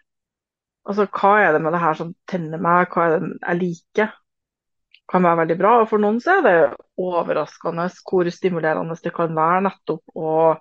Altså 0.86 1.08
Hva 1.10 1.34
er 1.42 1.56
det 1.56 1.64
med 1.66 1.74
det 1.74 1.82
her 1.82 1.98
som 1.98 2.14
tenner 2.30 2.62
meg, 2.62 2.94
hva 2.94 3.08
er 3.08 3.18
det 3.18 3.34
jeg 3.40 3.62
liker? 3.64 4.14
kan 5.12 5.24
være 5.24 5.42
veldig 5.44 5.58
bra. 5.60 5.74
Og 5.82 5.90
for 5.90 6.02
noen 6.02 6.22
så 6.24 6.40
er 6.40 6.46
det 6.46 6.56
overraskende 7.02 7.88
hvor 8.08 8.30
stimulerende 8.34 8.98
det 9.04 9.14
kan 9.16 9.36
være 9.36 9.66
nettopp 9.68 10.18
å 10.18 10.56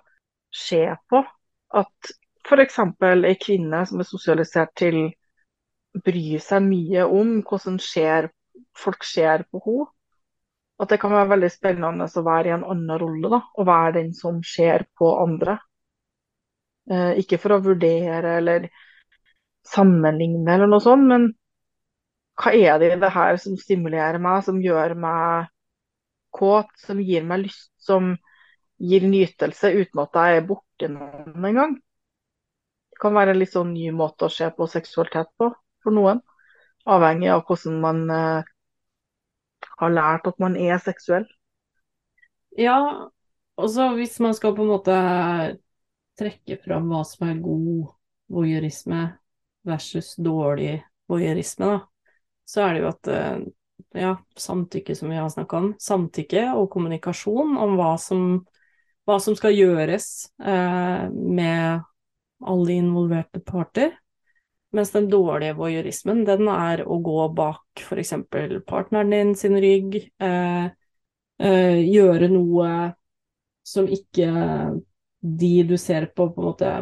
se 0.55 0.83
på 1.09 1.21
at 1.75 2.15
f.eks. 2.45 2.79
ei 3.01 3.35
kvinne 3.41 3.83
som 3.89 4.01
er 4.01 4.07
sosialisert 4.09 4.73
til 4.77 4.99
å 5.05 6.01
bry 6.05 6.39
seg 6.43 6.65
mye 6.65 7.05
om 7.07 7.39
hvordan 7.47 7.79
skjer, 7.81 8.29
folk 8.77 9.05
ser 9.07 9.45
på 9.51 9.61
henne. 9.65 9.91
At 10.75 10.91
det 10.91 10.99
kan 10.99 11.13
være 11.15 11.31
veldig 11.31 11.49
spennende 11.53 12.03
å 12.03 12.21
være 12.25 12.49
i 12.49 12.53
en 12.57 12.65
annen 12.67 12.99
rolle, 12.99 13.29
da, 13.31 13.37
og 13.55 13.67
være 13.69 13.93
den 14.01 14.09
som 14.13 14.41
ser 14.43 14.83
på 14.99 15.07
andre. 15.21 15.55
Eh, 16.91 17.21
ikke 17.21 17.39
for 17.39 17.55
å 17.55 17.61
vurdere 17.63 18.35
eller 18.41 18.67
sammenligne 19.65 20.51
eller 20.51 20.69
noe 20.69 20.83
sånt, 20.83 21.07
men 21.09 21.29
hva 22.35 22.51
er 22.51 22.81
det 22.81 22.91
i 22.91 22.99
det 22.99 23.11
her 23.15 23.39
som 23.41 23.55
stimulerer 23.57 24.19
meg, 24.21 24.43
som 24.43 24.59
gjør 24.61 24.97
meg 24.99 25.47
kåt, 26.35 26.71
som 26.83 26.99
gir 26.99 27.23
meg 27.23 27.45
lyst, 27.45 27.71
som 27.79 28.11
gir 28.83 29.07
nytelse 29.07 29.71
uten 29.71 30.03
at 30.03 30.19
jeg 30.19 30.41
er 30.41 30.47
borti 30.49 30.91
noen 30.91 31.47
engang. 31.51 31.77
Kan 33.05 33.13
være 33.13 33.35
en 33.35 33.37
litt 33.37 33.53
sånn 33.53 33.75
ny 33.75 33.91
måte 33.93 34.25
å 34.25 34.33
se 34.33 34.47
på 34.49 34.65
seksualitet 34.65 35.29
på 35.37 35.51
for 35.85 35.93
noen. 35.93 36.23
Avhengig 36.89 37.29
av 37.29 37.43
hvordan 37.45 37.75
man 37.83 37.99
eh, 38.09 38.47
har 39.77 39.93
lært 39.93 40.25
at 40.31 40.41
man 40.41 40.55
er 40.57 40.81
seksuell. 40.81 41.27
Ja, 42.57 42.79
og 43.61 43.77
hvis 43.99 44.17
man 44.23 44.33
skal 44.33 44.55
på 44.57 44.65
en 44.65 44.71
måte 44.73 44.95
trekke 46.17 46.57
fram 46.63 46.89
hva 46.89 47.03
som 47.05 47.27
er 47.29 47.43
god 47.43 47.91
voyeurisme 48.31 49.03
versus 49.67 50.13
dårlig 50.17 50.79
voyeurisme, 51.11 51.75
da, 51.75 51.79
så 52.47 52.65
er 52.65 52.73
det 52.73 52.83
jo 52.83 52.89
at 52.89 53.09
uh, 53.11 53.45
ja, 53.95 54.13
samtykke 54.39 54.95
som 54.95 55.11
vi 55.11 55.19
har 55.19 55.29
snakka 55.29 55.61
om. 55.61 55.71
Samtykke 55.81 56.47
og 56.55 56.69
kommunikasjon 56.73 57.57
om 57.61 57.75
hva 57.79 57.95
som, 58.01 58.45
hva 59.05 59.19
som 59.21 59.37
skal 59.37 59.55
gjøres 59.55 60.07
eh, 60.41 61.05
med 61.11 61.85
alle 62.43 62.73
involverte 62.73 63.39
parter. 63.39 63.93
Mens 64.75 64.91
den 64.91 65.07
dårlige 65.09 65.55
voyeurismen, 65.55 66.25
den 66.27 66.49
er 66.51 66.83
å 66.83 66.97
gå 66.99 67.29
bak 67.35 67.79
f.eks. 67.79 68.13
partneren 68.67 69.13
din 69.13 69.35
sin 69.39 69.55
rygg, 69.61 69.95
eh, 70.19 70.65
eh, 71.39 71.79
gjøre 71.85 72.27
noe 72.33 72.71
som 73.65 73.87
ikke 73.87 74.27
de 75.25 75.53
du 75.63 75.77
ser 75.77 76.05
på, 76.11 76.27
på 76.29 76.41
en 76.41 76.49
måte 76.51 76.73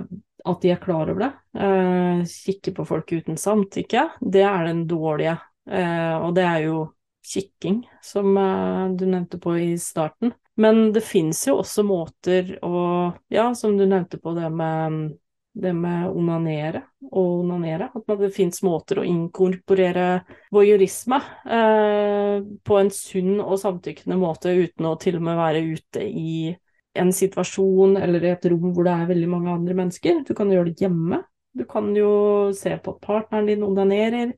at 0.43 0.61
de 0.61 0.73
er 0.73 0.81
klar 0.81 1.07
over 1.07 1.21
det. 1.23 1.31
Eh, 1.59 2.25
kikke 2.27 2.73
på 2.75 2.85
folk 2.85 3.13
uten 3.13 3.37
samtykke, 3.39 4.07
det 4.19 4.43
er 4.43 4.67
den 4.67 4.83
dårlige. 4.87 5.37
Eh, 5.69 6.15
og 6.17 6.33
det 6.35 6.43
er 6.43 6.65
jo 6.65 6.79
kikking, 7.23 7.83
som 8.03 8.35
eh, 8.37 8.87
du 8.97 9.05
nevnte 9.07 9.39
på 9.39 9.55
i 9.61 9.73
starten. 9.79 10.33
Men 10.59 10.91
det 10.93 11.01
fins 11.01 11.45
jo 11.47 11.59
også 11.63 11.85
måter 11.87 12.57
å 12.61 13.13
Ja, 13.33 13.53
som 13.57 13.77
du 13.77 13.87
nevnte 13.87 14.19
på 14.21 14.35
det 14.37 14.51
med 14.53 15.13
det 15.53 15.73
med 15.77 16.09
onanere 16.09 16.81
og 17.11 17.43
onanere. 17.43 17.89
At 17.93 18.09
det 18.19 18.31
fins 18.33 18.63
måter 18.65 19.01
å 19.01 19.07
inkorporere 19.07 20.23
voyeurisme 20.53 21.19
eh, 21.45 22.39
på 22.41 22.79
en 22.79 22.91
sunn 22.93 23.37
og 23.43 23.59
samtykkende 23.61 24.17
måte 24.19 24.53
uten 24.53 24.89
å 24.89 24.95
til 25.01 25.19
og 25.19 25.27
med 25.27 25.39
være 25.39 25.63
ute 25.75 26.05
i 26.07 26.53
en 26.93 27.13
situasjon 27.13 27.97
eller 27.97 28.25
i 28.25 28.33
et 28.33 28.49
rom 28.51 28.73
hvor 28.73 28.85
det 28.85 28.95
er 28.95 29.11
veldig 29.13 29.29
mange 29.29 29.53
andre 29.53 29.77
mennesker. 29.77 30.23
Du 30.25 30.33
kan 30.37 30.51
gjøre 30.53 30.71
det 30.71 30.85
hjemme. 30.85 31.23
Du 31.53 31.65
kan 31.69 31.91
jo 31.97 32.49
se 32.57 32.73
på 32.81 32.95
at 32.95 33.05
partneren 33.05 33.49
din 33.49 33.65
onanerer. 33.65 34.33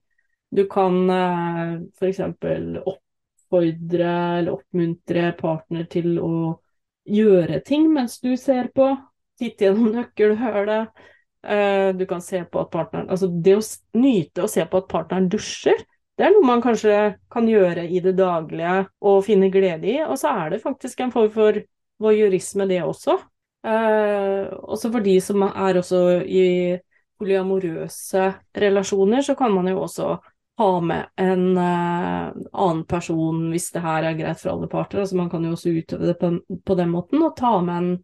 Du 0.51 0.65
kan 0.71 0.99
eh, 1.09 1.79
f.eks. 1.95 2.21
oppfordre 2.83 4.13
eller 4.39 4.53
oppmuntre 4.55 5.31
partner 5.39 5.87
til 5.91 6.19
å 6.19 6.35
gjøre 7.05 7.61
ting 7.65 7.87
mens 7.93 8.19
du 8.23 8.33
ser 8.39 8.71
på. 8.75 8.91
Titte 9.39 9.67
gjennom 9.67 9.91
nøkkelhullet. 9.97 11.03
Eh, 11.45 11.89
du 11.97 12.05
kan 12.09 12.23
se 12.25 12.41
på 12.49 12.63
at 12.63 12.71
partneren 12.73 13.11
Altså, 13.13 13.29
det 13.29 13.57
å 13.59 13.61
nyte 14.01 14.45
å 14.45 14.49
se 14.49 14.65
på 14.65 14.81
at 14.81 14.89
partneren 14.89 15.29
dusjer, 15.29 15.83
det 16.15 16.25
er 16.25 16.31
noe 16.31 16.47
man 16.47 16.63
kanskje 16.63 16.95
kan 17.31 17.47
gjøre 17.49 17.83
i 17.91 17.99
det 18.01 18.15
daglige 18.15 18.85
og 19.03 19.23
finne 19.27 19.51
glede 19.51 19.89
i. 19.91 19.97
Og 20.07 20.15
så 20.19 20.31
er 20.31 20.53
det 20.53 20.63
faktisk 20.63 21.03
en 21.03 21.11
form 21.13 21.31
for 21.33 21.59
voyeurisme, 22.01 22.67
det 22.69 22.81
også. 22.85 23.17
Eh, 23.67 24.53
også 24.63 24.91
for 24.93 25.03
de 25.03 25.17
som 25.23 25.43
er 25.49 25.81
også 25.81 26.01
i 26.23 26.45
polyamorøse 27.19 28.29
relasjoner, 28.55 29.21
så 29.25 29.35
kan 29.35 29.53
man 29.55 29.67
jo 29.71 29.83
også 29.83 30.15
ha 30.57 30.71
med 30.79 31.11
en 31.19 31.57
eh, 31.59 32.31
annen 32.53 32.83
person 32.87 33.49
hvis 33.51 33.71
det 33.75 33.83
her 33.83 34.07
er 34.07 34.19
greit 34.19 34.39
for 34.39 34.53
alle 34.53 34.71
parter. 34.71 35.03
Altså 35.03 35.19
man 35.19 35.29
kan 35.31 35.43
jo 35.43 35.55
også 35.55 35.73
utøve 35.75 36.11
det 36.11 36.17
på, 36.21 36.31
på 36.63 36.77
den 36.79 36.93
måten, 36.95 37.23
og 37.27 37.35
ta 37.35 37.57
med 37.59 37.75
en 37.75 37.95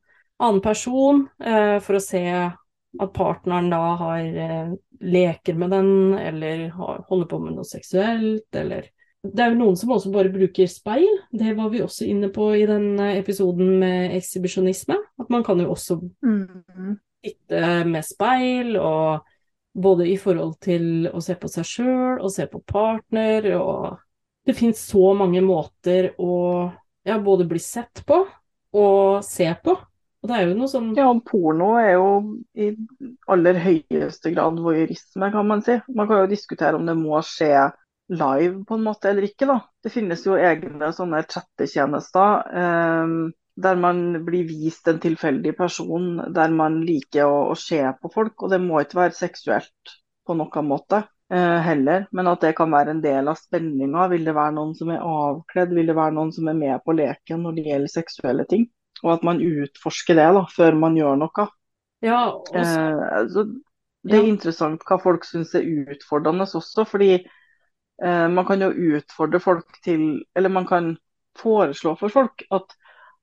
annen 0.42 0.62
person 0.64 1.26
eh, 1.44 1.78
for 1.84 1.98
å 1.98 2.04
se 2.04 2.24
at 2.32 3.14
partneren 3.16 3.70
da 3.72 3.82
har 4.02 4.42
eh, 4.46 4.74
leker 5.02 5.58
med 5.58 5.72
den, 5.74 5.92
eller 6.18 6.68
har, 6.76 7.06
holder 7.10 7.30
på 7.32 7.40
med 7.46 7.56
noe 7.58 7.68
seksuelt, 7.68 8.50
eller 8.58 8.90
det 9.22 9.44
er 9.44 9.52
jo 9.52 9.60
noen 9.60 9.78
som 9.78 9.92
også 9.94 10.10
bare 10.14 10.34
bruker 10.34 10.70
speil. 10.70 11.10
Det 11.30 11.54
var 11.58 11.70
vi 11.70 11.84
også 11.86 12.08
inne 12.10 12.32
på 12.34 12.48
i 12.58 12.66
den 12.70 12.96
eh, 13.00 13.20
episoden 13.20 13.76
med 13.82 14.16
ekshibisjonisme. 14.18 14.98
At 15.22 15.30
man 15.34 15.46
kan 15.46 15.62
jo 15.62 15.70
også 15.76 16.00
mm. 16.26 16.96
sitte 17.22 17.74
med 17.86 18.08
speil, 18.08 18.74
og 18.82 19.28
både 19.78 20.10
i 20.10 20.18
forhold 20.20 20.58
til 20.64 21.06
å 21.14 21.22
se 21.24 21.38
på 21.40 21.52
seg 21.52 21.68
sjøl 21.68 22.18
og 22.18 22.34
se 22.34 22.48
på 22.50 22.64
partner, 22.68 23.52
og 23.60 24.02
det 24.48 24.58
finnes 24.58 24.82
så 24.90 25.14
mange 25.16 25.44
måter 25.46 26.12
å 26.18 26.34
ja, 27.06 27.20
både 27.22 27.46
bli 27.50 27.62
sett 27.62 28.02
på 28.08 28.24
og 28.82 29.24
se 29.26 29.48
på. 29.64 29.78
Og 30.22 30.30
det 30.30 30.38
er 30.38 30.44
jo 30.46 30.58
noe 30.58 30.70
sånn 30.70 30.92
Ja, 30.98 31.08
porno 31.26 31.72
er 31.82 31.96
jo 31.96 32.10
i 32.54 32.72
aller 33.34 33.58
høyeste 33.64 34.34
grad 34.36 34.60
voyeurisme, 34.62 35.32
kan 35.34 35.48
man 35.50 35.64
si. 35.66 35.80
Man 35.90 36.10
kan 36.10 36.24
jo 36.24 36.32
diskutere 36.32 36.78
om 36.78 36.86
det 36.86 36.98
må 37.00 37.22
skje 37.26 37.72
live 38.12 38.66
på 38.68 38.78
en 38.78 38.84
måte 38.86 39.10
eller 39.10 39.26
ikke. 39.26 39.48
da. 39.50 39.60
Det 39.82 39.94
finnes 39.94 40.26
jo 40.28 40.38
egne 40.38 40.92
sånne 40.94 41.24
chattetjenester 41.26 42.58
eh, 42.62 43.16
der 43.62 43.80
man 43.82 44.04
blir 44.26 44.46
vist 44.48 44.88
en 44.88 45.00
tilfeldig 45.02 45.56
person, 45.58 46.14
der 46.34 46.54
man 46.54 46.80
liker 46.86 47.26
å, 47.28 47.42
å, 47.52 47.58
se 47.58 47.82
på 48.02 48.12
folk. 48.14 48.38
Og 48.44 48.54
det 48.54 48.62
må 48.64 48.82
ikke 48.82 49.02
være 49.02 49.18
seksuelt 49.18 49.96
på 50.28 50.38
noen 50.38 50.70
måte 50.70 51.02
eh, 51.34 51.58
heller, 51.66 52.06
men 52.12 52.30
at 52.30 52.46
det 52.46 52.54
kan 52.58 52.72
være 52.72 52.96
en 52.96 53.02
del 53.04 53.32
av 53.32 53.40
spenninga. 53.42 54.06
Vil 54.14 54.28
det 54.28 54.38
være 54.38 54.56
noen 54.60 54.76
som 54.78 54.94
er 54.94 55.02
avkledd, 55.02 55.74
vil 55.78 55.90
det 55.92 55.98
være 55.98 56.16
noen 56.20 56.36
som 56.36 56.52
er 56.52 56.62
med 56.62 56.86
på 56.86 56.96
leken 57.00 57.42
når 57.48 57.58
det 57.58 57.68
gjelder 57.72 57.96
seksuelle 57.96 58.48
ting? 58.54 58.70
Og 59.02 59.16
at 59.16 59.26
man 59.26 59.42
utforsker 59.42 60.18
det 60.20 60.30
da, 60.38 60.46
før 60.56 60.78
man 60.78 60.96
gjør 61.00 61.20
noe. 61.22 61.48
Ja, 62.06 62.24
også... 62.38 62.64
eh, 62.64 63.44
det 64.02 64.18
er 64.18 64.26
ja. 64.26 64.32
interessant 64.34 64.82
hva 64.90 64.98
folk 65.02 65.26
syns 65.28 65.54
er 65.58 65.66
utfordrende 65.66 66.48
også, 66.50 66.86
fordi 66.90 67.20
Eh, 68.04 68.30
man 68.30 68.46
kan 68.46 68.62
jo 68.62 68.72
utfordre 68.72 69.40
folk 69.40 69.82
til 69.86 70.24
Eller 70.36 70.50
man 70.50 70.66
kan 70.68 70.96
foreslå 71.38 71.96
for 72.00 72.10
folk 72.10 72.44
at 72.52 72.78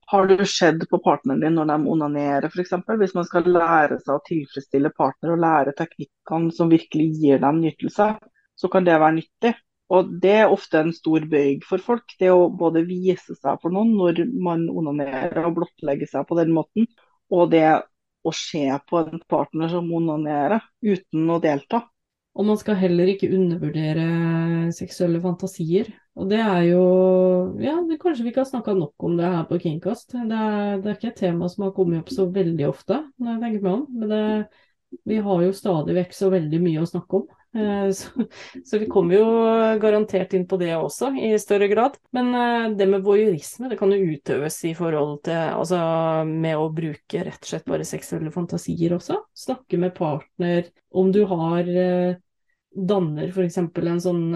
har 0.08 0.26
du 0.26 0.46
sett 0.46 0.84
på 0.90 0.98
partneren 1.04 1.42
din 1.42 1.58
når 1.58 1.66
de 1.68 1.90
onanerer 1.92 2.46
f.eks.? 2.48 2.70
Hvis 3.00 3.14
man 3.14 3.26
skal 3.28 3.50
lære 3.52 3.98
seg 4.00 4.14
å 4.14 4.22
tilfredsstille 4.24 4.90
partner 4.96 5.34
og 5.34 5.42
lære 5.42 5.74
teknikkene 5.76 6.54
som 6.56 6.70
virkelig 6.72 7.10
gir 7.20 7.42
dem 7.42 7.58
nytelse, 7.60 8.06
så 8.56 8.70
kan 8.72 8.86
det 8.86 8.94
være 9.02 9.18
nyttig. 9.18 9.52
Og 9.88 10.08
Det 10.22 10.34
er 10.42 10.52
ofte 10.52 10.82
en 10.82 10.92
stor 10.92 11.24
bøyg 11.30 11.62
for 11.64 11.80
folk. 11.80 12.12
Det 12.20 12.28
å 12.32 12.48
både 12.52 12.84
vise 12.88 13.36
seg 13.38 13.60
for 13.62 13.72
noen 13.72 13.94
når 13.96 14.24
man 14.36 14.66
onanerer 14.68 15.46
og 15.48 15.54
blottlegger 15.60 16.10
seg 16.10 16.26
på 16.28 16.36
den 16.40 16.52
måten, 16.56 16.88
og 17.32 17.52
det 17.52 17.64
å 18.26 18.32
se 18.34 18.66
på 18.88 19.00
en 19.00 19.22
partner 19.30 19.70
som 19.72 19.88
onanerer 19.94 20.60
uten 20.84 21.30
å 21.32 21.38
delta. 21.40 21.86
Og 22.38 22.46
man 22.46 22.58
skal 22.60 22.76
heller 22.78 23.08
ikke 23.10 23.30
undervurdere 23.34 24.04
seksuelle 24.76 25.18
fantasier. 25.24 25.88
Og 26.18 26.28
det 26.30 26.38
er 26.38 26.68
jo 26.68 26.82
Ja, 27.62 27.74
det, 27.88 27.98
kanskje 28.02 28.26
vi 28.26 28.30
ikke 28.30 28.44
har 28.44 28.52
snakka 28.52 28.76
nok 28.78 29.08
om 29.08 29.16
det 29.18 29.26
her 29.26 29.48
på 29.48 29.58
Kingcast. 29.62 30.12
Det 30.12 30.20
er, 30.36 30.78
det 30.78 30.92
er, 30.92 30.94
ikke 30.94 31.10
et 31.10 31.20
tema 31.24 31.48
som 31.50 31.66
har 31.66 31.74
kommet 31.74 32.04
opp 32.04 32.12
så 32.14 32.28
veldig 32.30 32.68
ofte, 32.68 33.00
når 33.18 33.32
jeg 33.32 33.42
tenker 33.42 33.64
meg 33.64 33.72
om. 33.72 33.84
Men 33.90 34.12
det, 34.12 34.22
vi 35.08 35.18
har 35.24 35.42
jo 35.48 35.56
stadig 35.56 35.98
vekk 35.98 36.14
så 36.14 36.30
veldig 36.36 36.62
mye 36.62 36.84
å 36.84 36.90
snakke 36.92 37.22
om. 37.22 37.26
Eh, 37.54 37.90
så, 37.90 38.08
så, 38.64 38.78
vi 38.78 38.86
kommer 38.86 39.14
jo 39.14 39.26
garantert 39.80 40.34
inn 40.36 40.44
på 40.48 40.58
det 40.60 40.74
også, 40.76 41.12
i 41.16 41.32
større 41.40 41.68
grad. 41.68 41.96
Men 42.12 42.30
eh, 42.34 42.70
det 42.76 42.88
med 42.90 43.04
voyeurisme, 43.06 43.70
det 43.70 43.78
kan 43.80 43.92
jo 43.94 44.14
utøves 44.14 44.60
i 44.68 44.74
forhold 44.76 45.22
til 45.28 45.36
Altså 45.38 45.80
med 46.28 46.58
å 46.58 46.68
bruke 46.74 47.24
rett 47.24 47.40
og 47.40 47.52
slett 47.52 47.68
bare 47.68 47.88
seksuelle 47.88 48.32
fantasier 48.34 48.96
også. 48.98 49.22
Snakke 49.36 49.80
med 49.80 49.96
partner 49.96 50.68
om 50.90 51.12
du 51.14 51.24
har 51.30 51.68
eh, 51.68 52.18
Danner 52.78 53.30
f.eks. 53.32 53.56
en 53.58 54.00
sånn 54.02 54.26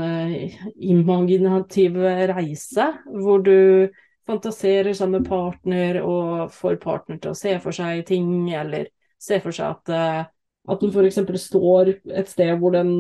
imaginativ 0.81 1.99
reise 2.31 2.87
hvor 3.05 3.43
du 3.45 3.93
fantaserer 4.27 4.97
sammen 4.97 5.21
med 5.21 5.29
partner 5.29 5.99
og 6.01 6.49
får 6.57 6.79
partner 6.83 7.21
til 7.21 7.35
å 7.35 7.39
se 7.39 7.53
for 7.63 7.77
seg 7.77 8.01
ting, 8.09 8.49
eller 8.57 8.89
se 9.21 9.39
for 9.45 9.55
seg 9.55 9.77
at 9.77 10.33
at 10.71 10.83
den 10.83 10.93
f.eks. 10.95 11.21
står 11.43 11.95
et 12.13 12.31
sted 12.31 12.55
hvor 12.61 12.75
den 12.77 12.93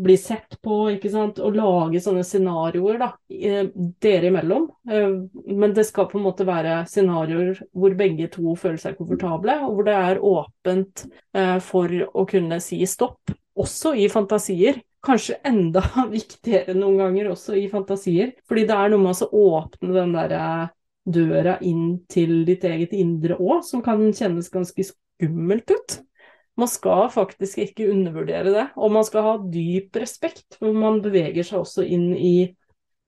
blir 0.00 0.16
sett 0.16 0.54
på, 0.62 0.76
ikke 0.94 1.10
sant, 1.12 1.40
og 1.42 1.56
lage 1.58 2.00
sånne 2.02 2.22
scenarioer 2.24 3.00
da, 3.00 3.08
dere 3.28 4.30
imellom. 4.30 4.68
Eh, 4.90 5.16
men 5.50 5.74
det 5.76 5.86
skal 5.88 6.08
på 6.10 6.18
en 6.20 6.26
måte 6.28 6.46
være 6.48 6.84
scenarioer 6.88 7.58
hvor 7.76 7.96
begge 7.98 8.30
to 8.32 8.54
føler 8.58 8.80
seg 8.80 8.98
komfortable, 8.98 9.58
og 9.66 9.76
hvor 9.76 9.88
det 9.88 9.96
er 9.98 10.22
åpent 10.30 11.04
eh, 11.36 11.58
for 11.64 11.90
å 11.90 12.26
kunne 12.30 12.60
si 12.64 12.80
stopp, 12.88 13.34
også 13.60 13.96
i 13.98 14.08
fantasier. 14.12 14.80
Kanskje 15.04 15.40
enda 15.48 15.82
viktigere 16.16 16.76
noen 16.76 17.00
ganger 17.00 17.32
også 17.34 17.56
i 17.58 17.66
fantasier, 17.72 18.34
fordi 18.48 18.66
det 18.68 18.76
er 18.76 18.92
noe 18.92 19.04
med 19.08 19.24
å 19.26 19.46
åpne 19.56 19.96
den 19.96 20.14
derre 20.16 20.44
døra 21.10 21.56
inn 21.64 22.02
til 22.12 22.44
ditt 22.46 22.64
eget 22.68 22.92
indre 22.94 23.38
òg, 23.40 23.64
som 23.66 23.82
kan 23.82 24.02
kjennes 24.14 24.52
ganske 24.52 24.84
skummelt 24.92 25.72
ut. 25.72 26.00
Man 26.60 26.70
skal 26.70 27.08
faktisk 27.14 27.60
ikke 27.64 27.88
undervurdere 27.92 28.54
det, 28.54 28.66
og 28.76 28.92
man 28.92 29.06
skal 29.06 29.26
ha 29.26 29.36
dyp 29.52 29.96
respekt, 30.02 30.58
for 30.58 30.76
man 30.76 31.00
beveger 31.04 31.46
seg 31.46 31.62
også 31.62 31.86
inn 31.86 32.10
i 32.16 32.50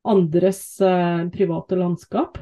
andres 0.09 0.64
eh, 0.82 1.26
private 1.35 1.78
landskap. 1.78 2.40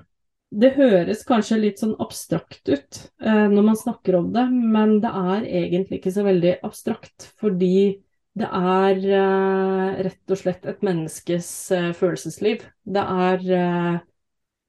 Det 0.51 0.73
høres 0.75 1.23
kanskje 1.27 1.61
litt 1.61 1.83
sånn 1.83 1.97
abstrakt 2.03 2.67
ut 2.71 3.01
eh, 3.23 3.47
når 3.53 3.67
man 3.67 3.79
snakker 3.79 4.17
om 4.19 4.31
det, 4.35 4.47
men 4.51 4.99
det 5.03 5.11
er 5.11 5.51
egentlig 5.65 6.01
ikke 6.01 6.15
så 6.15 6.25
veldig 6.27 6.57
abstrakt, 6.67 7.29
fordi 7.39 8.01
det 8.41 8.47
er 8.47 9.05
eh, 9.21 10.01
rett 10.07 10.33
og 10.33 10.39
slett 10.39 10.67
et 10.71 10.85
menneskes 10.87 11.51
eh, 11.77 11.91
følelsesliv. 11.99 12.65
Det 12.83 13.03
er 13.27 13.47
eh, 13.57 13.99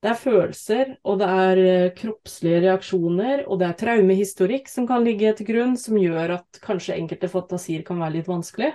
det 0.01 0.09
er 0.09 0.17
følelser, 0.17 0.93
og 1.05 1.19
det 1.21 1.27
er 1.29 1.59
eh, 1.61 1.91
kroppslige 1.93 2.61
reaksjoner, 2.63 3.43
og 3.45 3.59
det 3.61 3.67
er 3.67 3.75
traumehistorikk 3.77 4.71
som 4.71 4.87
kan 4.89 5.05
ligge 5.05 5.29
til 5.37 5.51
grunn, 5.51 5.75
som 5.77 5.99
gjør 6.01 6.39
at 6.39 6.61
kanskje 6.63 6.97
enkelte 6.97 7.29
fantasier 7.29 7.83
kan 7.85 8.01
være 8.01 8.15
litt 8.17 8.31
vanskelig. 8.31 8.71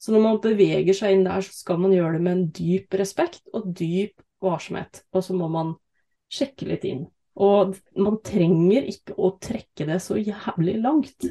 Så 0.00 0.14
når 0.14 0.24
man 0.24 0.40
beveger 0.44 0.96
seg 0.96 1.16
inn 1.16 1.26
der, 1.28 1.44
så 1.44 1.52
skal 1.52 1.82
man 1.84 1.92
gjøre 1.92 2.16
det 2.16 2.24
med 2.24 2.36
en 2.36 2.48
dyp 2.56 2.96
respekt 2.96 3.44
og 3.52 3.68
dyp 3.76 4.24
varsomhet. 4.44 5.04
Og 5.12 5.24
så 5.24 5.36
må 5.36 5.50
man 5.52 5.76
sjekke 6.32 6.68
litt 6.68 6.88
inn. 6.88 7.06
Og 7.44 7.76
man 8.00 8.18
trenger 8.24 8.88
ikke 8.88 9.16
å 9.16 9.34
trekke 9.42 9.88
det 9.88 10.00
så 10.04 10.16
jævlig 10.16 10.78
langt. 10.80 11.24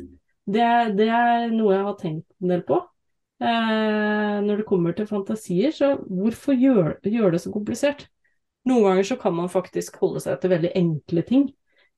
Det, 0.43 0.71
det 0.97 1.09
er 1.09 1.53
noe 1.53 1.73
jeg 1.73 1.85
har 1.89 2.01
tenkt 2.01 2.27
en 2.41 2.53
del 2.53 2.65
på. 2.67 2.81
Eh, 3.41 4.39
når 4.45 4.61
det 4.61 4.69
kommer 4.69 4.93
til 4.97 5.09
fantasier, 5.09 5.73
så 5.73 5.95
hvorfor 6.05 6.57
gjøre 6.57 7.13
gjør 7.13 7.33
det 7.33 7.41
så 7.43 7.53
komplisert? 7.53 8.07
Noen 8.69 8.87
ganger 8.87 9.07
så 9.07 9.17
kan 9.19 9.35
man 9.35 9.51
faktisk 9.51 9.97
holde 10.01 10.21
seg 10.23 10.39
til 10.39 10.53
veldig 10.53 10.71
enkle 10.79 11.23
ting. 11.27 11.47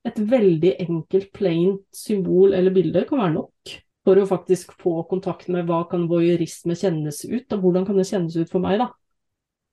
Et 0.05 0.17
veldig 0.17 0.75
enkelt, 0.85 1.31
plain 1.33 1.79
symbol 1.93 2.53
eller 2.57 2.73
bilde 2.73 3.05
kan 3.09 3.21
være 3.21 3.35
nok. 3.39 3.81
for 4.05 4.21
å 4.21 4.27
faktisk 4.29 4.75
få 4.77 4.99
kontakt 5.09 5.47
med 5.49 5.65
hva 5.65 5.79
kan 5.89 6.03
voyeurisme 6.05 6.75
kjennes 6.77 7.23
ut, 7.25 7.47
og 7.55 7.63
hvordan 7.63 7.87
kan 7.87 7.97
det 7.97 8.03
kjennes 8.05 8.35
ut 8.37 8.51
for 8.51 8.61
meg, 8.61 8.77
da. 8.77 8.91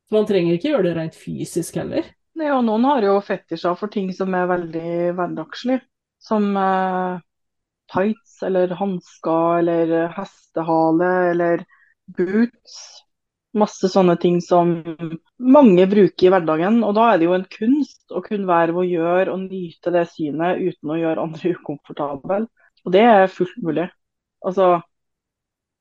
Så 0.09 0.17
man 0.17 0.25
trenger 0.25 0.57
ikke 0.57 0.71
gjøre 0.71 0.87
det 0.87 0.95
rent 0.97 1.19
fysisk 1.21 1.77
heller. 1.77 2.09
Nei, 2.41 2.49
og 2.49 2.63
noen 2.65 2.87
har 2.89 3.05
jo 3.05 3.19
fetisjer 3.21 3.77
for 3.77 3.93
ting 3.93 4.09
som 4.17 4.33
er 4.33 4.49
veldig 4.49 5.13
hverdagslig, 5.19 5.77
som 6.17 6.49
eh, 6.57 7.21
tights 7.93 8.39
eller 8.49 8.73
hansker 8.81 9.61
eller 9.61 9.95
hestehale 10.17 11.13
eller 11.35 11.67
boots. 12.17 12.79
Masse 13.53 13.91
sånne 13.93 14.15
ting 14.17 14.39
som 14.41 14.71
mange 15.37 15.85
bruker 15.91 16.27
i 16.27 16.31
hverdagen. 16.33 16.79
Og 16.87 16.95
da 16.97 17.11
er 17.13 17.21
det 17.21 17.29
jo 17.29 17.35
en 17.37 17.49
kunst 17.53 18.15
å 18.15 18.23
kunne 18.25 18.49
være 18.49 18.77
voyeur 18.77 19.33
og 19.33 19.43
nyte 19.45 19.93
det 19.93 20.07
synet 20.15 20.63
uten 20.63 20.95
å 20.95 21.01
gjøre 21.01 21.27
andre 21.27 21.53
ukomfortable. 21.59 22.47
Og 22.87 22.95
det 22.95 23.05
er 23.07 23.29
fullt 23.33 23.59
mulig. 23.63 23.91
Altså, 24.43 24.81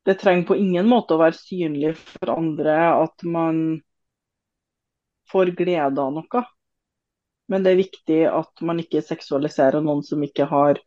det 0.06 0.20
trenger 0.22 0.48
på 0.50 0.58
ingen 0.60 0.90
måte 0.90 1.16
å 1.16 1.22
være 1.22 1.38
synlig 1.38 1.96
for 2.00 2.34
andre 2.34 2.76
at 2.92 3.26
man 3.26 3.62
får 5.32 5.54
glede 5.58 6.02
av 6.02 6.14
noe. 6.16 6.44
Men 7.52 7.66
det 7.66 7.74
er 7.74 7.82
viktig 7.82 8.22
at 8.32 8.64
man 8.68 8.80
ikke 8.82 9.04
seksualiserer 9.06 9.84
noen 9.84 10.04
som 10.08 10.22
ikke 10.24 10.48
har 10.52 10.80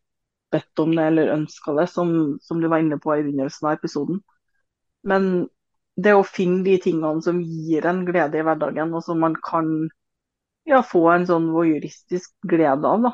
bedt 0.54 0.80
om 0.82 0.94
det 0.96 1.08
eller 1.10 1.32
ønska 1.34 1.74
det, 1.76 1.88
som, 1.92 2.36
som, 2.42 2.60
du 2.60 2.70
var 2.70 2.82
inne 2.82 2.98
på 3.02 3.14
i 3.14 3.22
begynnelsen 3.24 3.68
av 3.68 3.78
episoden. 3.78 4.20
Men 5.04 5.48
det 5.96 6.14
å 6.14 6.24
finne 6.26 6.64
de 6.66 6.76
tingene 6.82 7.22
som 7.22 7.40
gir 7.40 7.86
en 7.86 8.02
glede 8.06 8.40
i 8.40 8.44
hverdagen, 8.46 8.94
og 8.94 9.04
som 9.06 9.20
man 9.22 9.36
kan 9.44 9.68
ja, 10.66 10.80
få 10.82 11.06
en 11.12 11.26
sånn 11.28 11.50
voyeuristisk 11.54 12.32
glede 12.48 12.88
av, 12.88 13.04
da, 13.04 13.12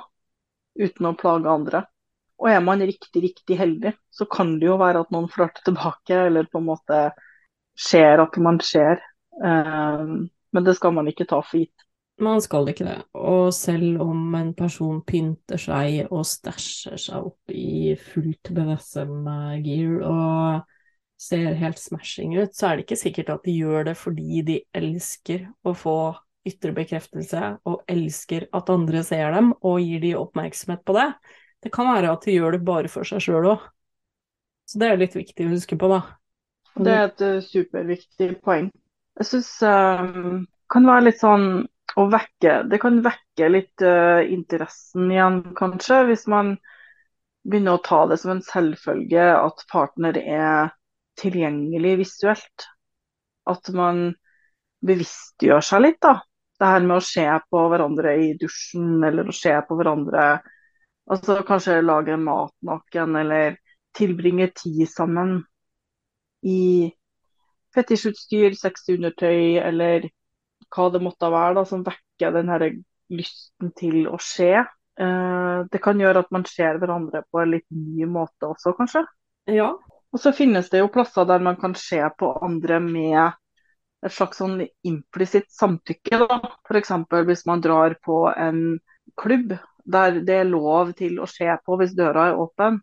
uten 0.80 1.10
å 1.10 1.16
plage 1.18 1.50
andre. 1.50 1.84
Og 2.40 2.48
er 2.48 2.62
man 2.64 2.80
riktig, 2.80 3.20
riktig 3.26 3.58
heldig, 3.60 3.92
så 4.08 4.24
kan 4.30 4.54
det 4.60 4.70
jo 4.70 4.78
være 4.80 5.04
at 5.04 5.12
noen 5.12 5.28
flørter 5.28 5.66
tilbake, 5.66 6.22
eller 6.30 6.48
på 6.48 6.62
en 6.62 6.70
måte 6.70 7.02
ser 7.76 8.22
at 8.22 8.38
man 8.40 8.60
ser. 8.64 9.02
Um, 9.44 10.30
men 10.50 10.66
det 10.66 10.78
skal 10.78 10.94
man 10.96 11.08
ikke 11.10 11.28
ta 11.28 11.42
for 11.44 11.60
gitt. 11.60 11.84
Man 12.20 12.40
skal 12.44 12.68
ikke 12.68 12.84
det. 12.84 12.98
Og 13.16 13.52
selv 13.56 14.00
om 14.04 14.34
en 14.36 14.52
person 14.56 14.98
pynter 15.06 15.60
seg 15.60 16.10
og 16.10 16.26
stæsjer 16.28 17.00
seg 17.00 17.28
opp 17.30 17.52
i 17.54 17.94
fullt 17.96 18.50
BDSM-gear 18.56 20.02
og 20.08 20.66
ser 21.20 21.58
helt 21.60 21.78
smashing 21.78 22.38
ut, 22.38 22.54
så 22.56 22.70
er 22.70 22.78
det 22.78 22.86
ikke 22.86 23.00
sikkert 23.02 23.32
at 23.34 23.44
de 23.44 23.54
gjør 23.58 23.90
det 23.90 23.96
fordi 24.00 24.42
de 24.46 24.58
elsker 24.76 25.44
å 25.68 25.74
få 25.76 25.98
ytre 26.48 26.72
bekreftelse 26.72 27.42
og 27.68 27.82
elsker 27.90 28.46
at 28.56 28.72
andre 28.72 29.02
ser 29.04 29.34
dem 29.36 29.52
og 29.60 29.82
gir 29.84 30.00
de 30.00 30.14
oppmerksomhet 30.16 30.80
på 30.88 30.96
det. 30.96 31.10
Det 31.60 31.72
kan 31.74 31.90
være 31.90 32.14
at 32.14 32.24
de 32.24 32.38
gjør 32.38 32.56
det 32.56 32.62
bare 32.64 32.88
for 32.88 33.04
seg 33.04 33.20
sjøl 33.20 33.50
òg. 33.52 33.66
Så 34.70 34.80
det 34.80 34.88
er 34.88 35.02
litt 35.02 35.18
viktig 35.18 35.44
å 35.44 35.52
huske 35.52 35.76
på, 35.76 35.90
da. 35.90 36.00
Det 36.80 36.94
er 36.94 37.04
et 37.08 37.22
uh, 37.26 37.42
superviktig 37.44 38.30
poeng. 38.46 38.70
Jeg 39.20 39.28
syns 39.28 39.50
um, 39.66 40.46
kan 40.72 40.88
være 40.88 41.08
litt 41.10 41.20
sånn 41.20 41.46
å 41.98 42.04
vekke 42.06 42.52
Det 42.70 42.78
kan 42.80 43.00
vekke 43.02 43.48
litt 43.50 43.82
uh, 43.82 44.22
interessen 44.22 45.10
igjen, 45.10 45.40
kanskje, 45.58 46.04
hvis 46.08 46.28
man 46.30 46.54
begynner 47.44 47.76
å 47.76 47.84
ta 47.84 48.04
det 48.08 48.20
som 48.22 48.36
en 48.36 48.44
selvfølge 48.46 49.26
at 49.34 49.64
partner 49.72 50.16
er 50.22 50.70
tilgjengelig 51.20 51.96
visuelt. 52.04 52.66
At 53.50 53.70
man 53.76 54.10
bevisstgjør 54.86 55.64
seg 55.64 55.84
litt, 55.84 56.00
da. 56.04 56.18
Det 56.60 56.68
her 56.68 56.84
med 56.84 56.98
å 56.98 57.04
se 57.04 57.24
på 57.50 57.66
hverandre 57.72 58.14
i 58.20 58.32
dusjen, 58.40 58.98
eller 59.06 59.28
å 59.28 59.36
se 59.36 59.54
på 59.66 59.78
hverandre 59.78 60.32
Altså 61.10 61.40
kanskje 61.42 61.80
lage 61.82 62.14
mat 62.22 62.52
naken, 62.62 63.16
eller 63.18 63.56
tilbringe 63.98 64.46
tid 64.54 64.84
sammen 64.86 65.40
i 66.46 66.92
fetisjutstyr, 67.74 68.54
sexy 68.54 68.94
undertøy, 68.94 69.58
eller 69.58 70.06
hva 70.70 70.86
det 70.94 71.02
måtte 71.02 71.30
være 71.32 71.56
da, 71.58 71.64
som 71.66 71.82
vekker 71.86 72.36
den 72.36 72.52
her 72.52 72.66
lysten 73.10 73.72
til 73.78 74.06
å 74.06 74.20
se. 74.22 74.52
Eh, 75.00 75.58
det 75.72 75.82
kan 75.82 76.00
gjøre 76.00 76.22
at 76.24 76.30
man 76.34 76.46
ser 76.48 76.78
hverandre 76.78 77.24
på 77.30 77.42
en 77.42 77.54
litt 77.56 77.66
ny 77.74 78.06
måte 78.10 78.52
også, 78.52 78.74
kanskje. 78.78 79.02
Ja. 79.50 79.72
Og 80.10 80.22
så 80.22 80.32
finnes 80.34 80.70
det 80.72 80.82
jo 80.82 80.90
plasser 80.92 81.26
der 81.28 81.42
man 81.42 81.58
kan 81.60 81.74
se 81.78 82.00
på 82.18 82.32
andre 82.42 82.80
med 82.82 83.36
et 84.06 84.14
slags 84.14 84.40
sånn 84.40 84.62
implisitt 84.86 85.50
samtykke. 85.54 86.18
F.eks. 86.66 86.92
hvis 87.28 87.44
man 87.46 87.62
drar 87.62 87.94
på 88.04 88.24
en 88.32 88.80
klubb 89.20 89.54
der 89.90 90.20
det 90.26 90.42
er 90.42 90.48
lov 90.48 90.92
til 90.98 91.20
å 91.20 91.28
se 91.30 91.48
på 91.64 91.78
hvis 91.80 91.94
døra 91.98 92.30
er 92.30 92.40
åpen. 92.40 92.80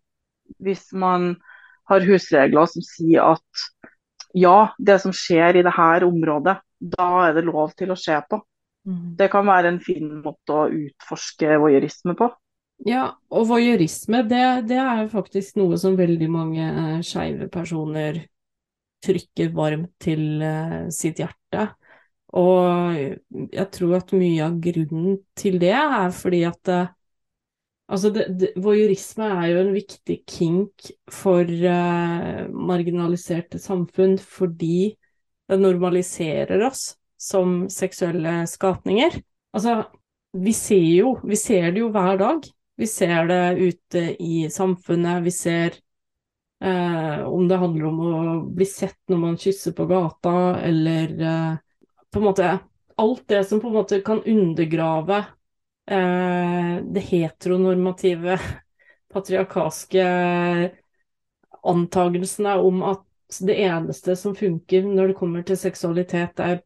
Hvis 0.64 0.90
man 0.96 1.36
har 1.90 2.06
husregler 2.08 2.68
som 2.72 2.84
sier 2.86 3.36
at 3.36 3.68
ja, 4.38 4.74
det 4.78 5.00
som 5.02 5.14
skjer 5.16 5.60
i 5.60 5.66
dette 5.66 6.08
området, 6.08 6.58
da 6.80 7.08
er 7.28 7.38
det 7.38 7.48
lov 7.48 7.74
til 7.78 7.92
å 7.92 8.00
se 8.00 8.18
på. 8.30 8.40
Mm. 8.88 9.16
Det 9.20 9.30
kan 9.32 9.48
være 9.48 9.72
en 9.74 9.80
fin 9.84 10.10
måte 10.22 10.54
å 10.54 10.68
utforske 10.72 11.58
voyeurisme 11.60 12.16
på. 12.20 12.30
Ja, 12.86 13.18
og 13.34 13.48
voyeurisme 13.50 14.22
det, 14.30 14.44
det 14.70 14.78
er 14.80 15.08
faktisk 15.12 15.58
noe 15.58 15.80
som 15.82 15.98
veldig 15.98 16.28
mange 16.32 16.68
uh, 16.76 17.00
skeive 17.06 17.50
personer 17.52 18.22
trykker 19.04 19.50
varmt 19.56 19.92
til 20.02 20.44
uh, 20.44 20.86
sitt 20.94 21.20
hjerte. 21.22 21.72
Og 22.38 22.94
jeg 23.56 23.68
tror 23.74 23.98
at 23.98 24.14
mye 24.14 24.46
av 24.46 24.60
grunnen 24.62 25.18
til 25.38 25.58
det 25.64 25.74
er 25.74 26.14
fordi 26.16 26.44
at 26.48 26.74
uh, 26.74 26.94
Altså, 27.88 28.10
det, 28.12 28.50
voyeurisme 28.60 29.24
er 29.32 29.46
jo 29.48 29.60
en 29.62 29.70
viktig 29.72 30.18
kink 30.28 30.90
for 31.08 31.48
uh, 31.48 32.42
marginaliserte 32.52 33.62
samfunn 33.64 34.18
fordi 34.20 34.90
det 35.48 35.60
normaliserer 35.62 36.66
oss 36.68 36.98
som 37.16 37.70
seksuelle 37.72 38.42
skapninger. 38.52 39.16
Altså, 39.56 39.86
vi 40.36 40.52
ser 40.52 40.84
jo 40.84 41.16
Vi 41.24 41.40
ser 41.40 41.72
det 41.72 41.80
jo 41.80 41.88
hver 41.96 42.20
dag. 42.20 42.44
Vi 42.78 42.88
ser 42.88 43.30
det 43.30 43.44
ute 43.58 44.04
i 44.24 44.50
samfunnet. 44.54 45.24
Vi 45.26 45.34
ser 45.34 45.78
eh, 46.64 47.22
om 47.26 47.48
det 47.50 47.62
handler 47.62 47.90
om 47.90 48.00
å 48.00 48.18
bli 48.54 48.68
sett 48.70 49.00
når 49.10 49.24
man 49.24 49.40
kysser 49.42 49.74
på 49.78 49.88
gata, 49.90 50.36
eller 50.62 51.16
eh, 51.18 51.56
på 52.12 52.22
en 52.22 52.30
måte 52.32 52.58
Alt 52.98 53.28
det 53.30 53.44
som 53.46 53.60
på 53.62 53.70
en 53.70 53.76
måte 53.78 54.00
kan 54.02 54.24
undergrave 54.26 55.20
Eh, 55.92 56.84
det 56.84 57.00
heteronormative, 57.00 58.40
patriarkalske 59.14 60.04
antagelsene 61.64 62.56
om 62.60 62.82
at 62.84 63.06
det 63.40 63.56
eneste 63.64 64.16
som 64.20 64.36
funker 64.36 64.84
når 64.84 65.12
det 65.12 65.18
kommer 65.20 65.46
til 65.48 65.60
seksualitet, 65.60 66.40
er 66.44 66.60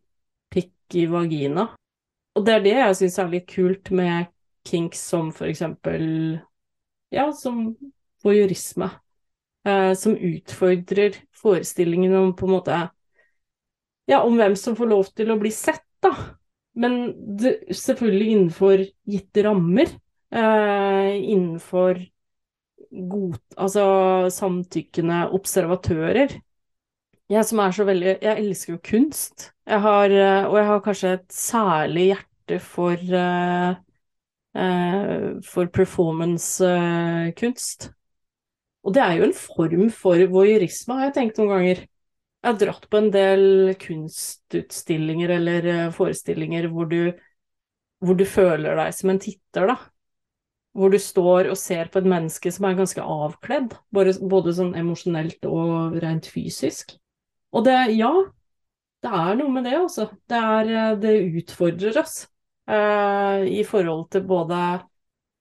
pikk 0.54 0.98
i 0.98 1.06
vagina. 1.10 1.68
Og 2.36 2.46
det 2.48 2.56
er 2.56 2.66
det 2.66 2.76
jeg 2.80 2.98
syns 3.02 3.20
er 3.22 3.32
litt 3.36 3.48
kult 3.50 3.94
med 3.94 4.32
kinks 4.68 5.02
som 5.12 5.32
for 5.36 5.50
eksempel 5.52 6.04
ja, 7.12 7.32
som 7.36 7.72
voyeurisme. 8.24 8.90
Eh, 9.68 9.94
som 9.94 10.16
utfordrer 10.18 11.20
forestillingen 11.38 12.16
om 12.18 12.36
på 12.36 12.48
en 12.48 12.56
måte 12.56 12.78
ja, 14.10 14.22
om 14.24 14.38
hvem 14.40 14.56
som 14.58 14.76
får 14.76 14.90
lov 14.90 15.12
til 15.16 15.30
å 15.32 15.40
bli 15.40 15.52
sett, 15.54 15.86
da. 16.04 16.12
Men 16.82 17.12
det, 17.38 17.58
selvfølgelig 17.76 18.32
innenfor 18.32 18.86
gitte 19.14 19.44
rammer. 19.46 19.92
Eh, 20.32 21.12
innenfor 21.20 22.00
god, 22.92 23.40
altså 23.58 23.86
samtykkende 24.34 25.26
observatører. 25.36 26.40
Jeg 27.32 27.48
som 27.48 27.62
er 27.64 27.72
så 27.76 27.86
veldig 27.88 28.18
Jeg 28.20 28.44
elsker 28.44 28.74
jo 28.74 28.82
kunst. 28.84 29.52
Jeg 29.68 29.80
har, 29.86 30.12
eh, 30.12 30.50
og 30.50 30.58
jeg 30.58 30.68
har 30.68 30.84
kanskje 30.84 31.14
et 31.14 31.28
særlig 31.32 32.06
hjerte 32.12 32.60
for 32.60 32.96
eh, 32.96 33.76
for 34.54 35.66
performancekunst. 35.72 37.92
Og 38.82 38.96
det 38.96 39.02
er 39.04 39.20
jo 39.20 39.28
en 39.28 39.38
form 39.38 39.90
for 39.94 40.22
voyeurisme, 40.34 40.98
har 40.98 41.10
jeg 41.10 41.18
tenkt 41.20 41.40
noen 41.40 41.52
ganger. 41.54 41.84
Jeg 42.42 42.50
har 42.50 42.58
dratt 42.58 42.88
på 42.90 42.98
en 42.98 43.12
del 43.14 43.44
kunstutstillinger 43.82 45.36
eller 45.36 45.68
eh, 45.70 45.90
forestillinger 45.94 46.66
hvor 46.74 46.88
du, 46.90 47.12
hvor 48.02 48.18
du 48.18 48.26
føler 48.26 48.80
deg 48.80 48.96
som 48.98 49.12
en 49.14 49.22
titter, 49.22 49.70
da. 49.70 49.78
Hvor 50.74 50.90
du 50.90 50.98
står 51.04 51.52
og 51.52 51.60
ser 51.60 51.92
på 51.94 52.02
et 52.02 52.10
menneske 52.10 52.50
som 52.54 52.66
er 52.66 52.80
ganske 52.80 53.04
avkledd, 53.04 53.76
både, 53.94 54.16
både 54.32 54.56
sånn 54.58 54.74
emosjonelt 54.80 55.46
og 55.46 56.00
rent 56.02 56.32
fysisk. 56.32 56.96
Og 57.54 57.68
det, 57.68 57.78
ja, 58.00 58.10
det 59.06 59.14
er 59.22 59.38
noe 59.38 59.54
med 59.54 59.70
det, 59.70 59.78
altså. 59.78 60.10
Det, 60.32 60.42
eh, 60.42 60.96
det 61.04 61.14
utfordrer 61.44 62.02
oss 62.02 62.24
eh, 62.70 63.44
i 63.62 63.64
forhold 63.68 64.10
til 64.14 64.26
både 64.28 64.62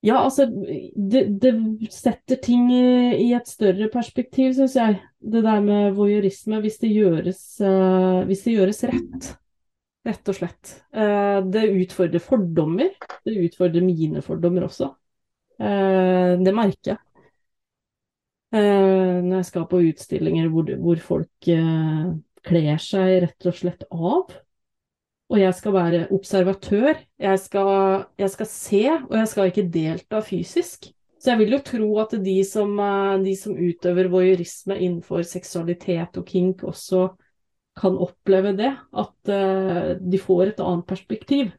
ja, 0.01 0.17
altså 0.17 0.47
det, 0.49 1.27
det, 1.43 1.53
setter 1.93 2.39
ting 2.41 2.71
i, 2.73 2.85
i 3.21 3.27
et 3.37 3.49
større 3.49 3.91
perspektiv, 3.93 4.55
syns 4.57 4.79
jeg. 4.79 4.97
Det 5.21 5.43
der 5.45 5.61
med 5.61 5.93
voyeurisme, 5.99 6.63
hvis 6.65 6.81
uh, 7.61 8.23
hvis 8.25 8.47
det 8.47 8.55
gjøres 8.55 8.81
rett. 8.89 9.29
Rett 10.09 10.33
og 10.33 10.39
slett. 10.39 10.73
Uh, 10.97 11.45
det 11.53 11.67
utfordrer 11.83 12.25
fordommer. 12.25 12.97
Det 13.29 13.37
utfordrer 13.45 13.85
mine 13.85 14.25
fordommer 14.25 14.65
også. 14.71 14.89
Uh, 15.61 16.41
det 16.41 16.57
merker 16.57 16.95
jeg. 16.95 17.01
Uh, 18.57 19.21
når 19.21 19.37
jeg 19.37 19.51
skal 19.51 19.69
på 19.69 19.85
utstillinger 19.85 20.49
hvor, 20.51 20.73
hvor 20.81 21.05
folk 21.05 21.51
uh, 21.53 22.09
kler 22.49 22.81
seg 22.81 23.21
rett 23.27 23.53
og 23.53 23.61
slett 23.61 23.85
av. 23.93 24.33
Og 25.31 25.39
jeg 25.39 25.55
skal 25.55 25.75
være 25.77 26.07
observatør. 26.11 26.99
Jeg 27.23 27.39
skal, 27.39 28.05
jeg 28.19 28.33
skal 28.33 28.49
se, 28.51 28.83
og 29.07 29.15
jeg 29.15 29.29
skal 29.31 29.51
ikke 29.53 29.69
delta 29.71 30.21
fysisk. 30.27 30.91
Så 31.21 31.33
jeg 31.33 31.39
vil 31.39 31.55
jo 31.55 31.61
tro 31.65 31.89
at 32.03 32.17
de 32.25 32.37
som, 32.49 32.73
uh, 32.81 33.21
de 33.23 33.37
som 33.39 33.55
utøver 33.55 34.11
voyeurisme 34.11 34.79
innenfor 34.79 35.23
seksualitet 35.29 36.19
og 36.19 36.27
kink, 36.27 36.65
også 36.65 37.11
kan 37.79 37.95
oppleve 38.01 38.57
det. 38.59 38.73
At 38.99 39.31
de 40.03 40.19
får 40.19 40.43
et 40.51 40.65
annet 40.65 40.89
perspektiv. 40.89 41.53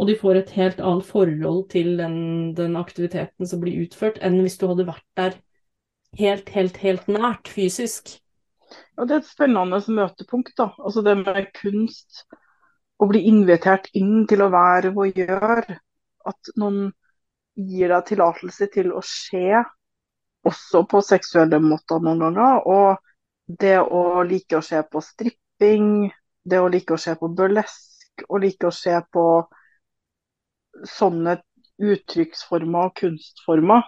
Og 0.00 0.08
de 0.08 0.16
får 0.18 0.40
et 0.40 0.52
helt 0.56 0.80
annet 0.82 1.06
forhold 1.06 1.68
til 1.70 1.96
den, 2.00 2.16
den 2.58 2.76
aktiviteten 2.80 3.48
som 3.48 3.60
blir 3.62 3.84
utført, 3.84 4.20
enn 4.24 4.40
hvis 4.42 4.58
du 4.60 4.66
hadde 4.70 4.88
vært 4.88 5.06
der 5.20 5.36
helt, 6.18 6.48
helt, 6.54 6.78
helt 6.82 7.08
nært 7.12 7.50
fysisk. 7.52 8.16
Ja, 8.96 9.04
det 9.04 9.14
er 9.14 9.20
et 9.20 9.28
spennende 9.28 9.80
møtepunkt, 9.92 10.54
da. 10.58 10.70
Altså 10.80 11.04
det 11.06 11.18
med 11.20 11.50
kunst. 11.58 12.24
Å 13.02 13.08
bli 13.10 13.24
invitert 13.28 13.88
inn 13.98 14.26
til 14.30 14.44
å 14.44 14.50
være 14.52 14.92
voyeur. 14.96 15.64
At 16.28 16.52
noen 16.60 16.92
gir 17.58 17.90
deg 17.92 18.04
tillatelse 18.12 18.68
til 18.72 18.92
å 18.94 19.02
se, 19.06 19.62
også 20.46 20.84
på 20.90 21.00
seksuelle 21.04 21.58
måter 21.62 22.02
noen 22.02 22.22
ganger. 22.22 22.60
Og 22.66 23.58
det 23.62 23.78
å 23.82 24.22
like 24.26 24.58
å 24.58 24.64
se 24.64 24.82
på 24.86 25.02
stripping, 25.02 26.12
det 26.46 26.60
å 26.62 26.70
like 26.70 26.94
å 26.94 27.00
se 27.00 27.14
på 27.18 27.30
burlesk, 27.36 28.24
og 28.28 28.44
like 28.44 28.68
å 28.68 28.74
se 28.74 28.94
på 29.12 29.26
sånne 30.88 31.36
uttrykksformer 31.82 32.88
og 32.88 32.96
kunstformer 32.98 33.86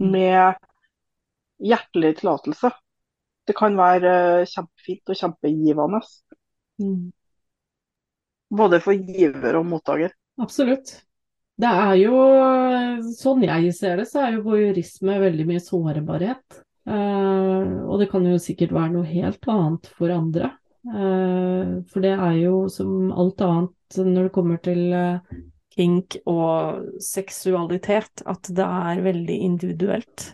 med 0.00 0.58
hjertelig 1.60 2.16
tillatelse. 2.20 2.70
Det 3.46 3.56
kan 3.56 3.76
være 3.78 4.12
eh, 4.40 4.46
kjempefint 4.48 5.12
og 5.12 5.18
kjempegivende. 5.18 6.00
Mm. 6.80 7.10
Både 8.50 8.80
for 8.82 8.96
giver 8.96 9.60
og 9.60 9.68
mottaker. 9.70 10.14
Absolutt. 10.40 10.96
Det 11.60 11.68
er 11.68 11.94
jo, 12.00 12.16
sånn 13.18 13.44
jeg 13.44 13.74
ser 13.76 14.00
det, 14.00 14.06
så 14.08 14.24
er 14.24 14.38
jo 14.38 14.46
voyeurisme 14.46 15.18
veldig 15.20 15.46
mye 15.50 15.62
sårbarhet. 15.62 16.62
Uh, 16.88 17.84
og 17.84 18.00
det 18.00 18.08
kan 18.10 18.24
jo 18.24 18.40
sikkert 18.40 18.72
være 18.72 18.94
noe 18.94 19.06
helt 19.06 19.44
annet 19.52 19.90
for 19.98 20.12
andre. 20.14 20.54
Uh, 20.88 21.84
for 21.92 22.00
det 22.04 22.14
er 22.16 22.38
jo 22.40 22.64
som 22.72 23.12
alt 23.12 23.44
annet 23.44 24.00
når 24.00 24.28
det 24.28 24.32
kommer 24.32 24.62
til 24.64 24.80
uh, 24.96 25.36
kink 25.76 26.16
og 26.30 26.88
seksualitet, 27.04 28.24
at 28.24 28.50
det 28.56 28.66
er 28.66 29.04
veldig 29.04 29.40
individuelt 29.50 30.30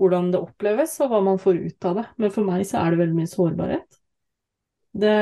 hvordan 0.00 0.30
det 0.32 0.40
oppleves 0.40 0.94
og 1.04 1.10
hva 1.12 1.20
man 1.24 1.40
får 1.40 1.58
ut 1.60 1.88
av 1.88 1.98
det. 2.00 2.06
Men 2.20 2.32
for 2.32 2.48
meg 2.48 2.64
så 2.68 2.80
er 2.80 2.92
det 2.92 3.02
veldig 3.02 3.18
mye 3.18 3.32
sårbarhet. 3.32 3.99
Det, 4.90 5.16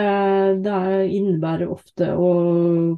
det 0.64 0.78
innebærer 1.12 1.68
ofte 1.68 2.14
å 2.16 2.28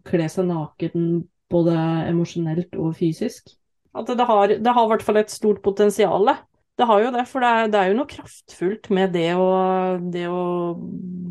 kle 0.06 0.28
seg 0.30 0.46
naken 0.50 1.24
både 1.50 1.74
emosjonelt 2.11 2.76
og 2.78 2.94
fysisk. 2.98 3.50
At 3.96 4.06
det 4.06 4.26
har, 4.26 4.54
det 4.62 4.74
har 4.76 4.87
i 4.87 4.92
hvert 4.92 5.04
fall 5.04 5.18
et 5.18 5.33
stort 5.35 5.62
potensial. 5.64 6.30
Det 6.78 6.87
har 6.87 7.02
jo 7.02 7.11
det, 7.14 7.26
for 7.28 7.42
det 7.42 7.50
er, 7.50 7.70
det 7.72 7.80
er 7.80 7.90
jo 7.90 7.96
noe 7.98 8.11
kraftfullt 8.11 8.90
med 8.94 9.11
det 9.16 9.33
å, 9.35 9.48
det 10.14 10.28
å 10.30 10.44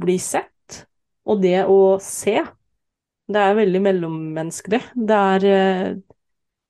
bli 0.03 0.17
sett, 0.21 0.81
og 1.23 1.39
det 1.41 1.63
å 1.71 1.79
se. 2.03 2.41
Det 3.29 3.45
er 3.45 3.57
veldig 3.57 3.81
mellommenneskelig. 3.85 4.81
Det 4.93 5.21
er 5.35 5.47
eh, 5.49 5.87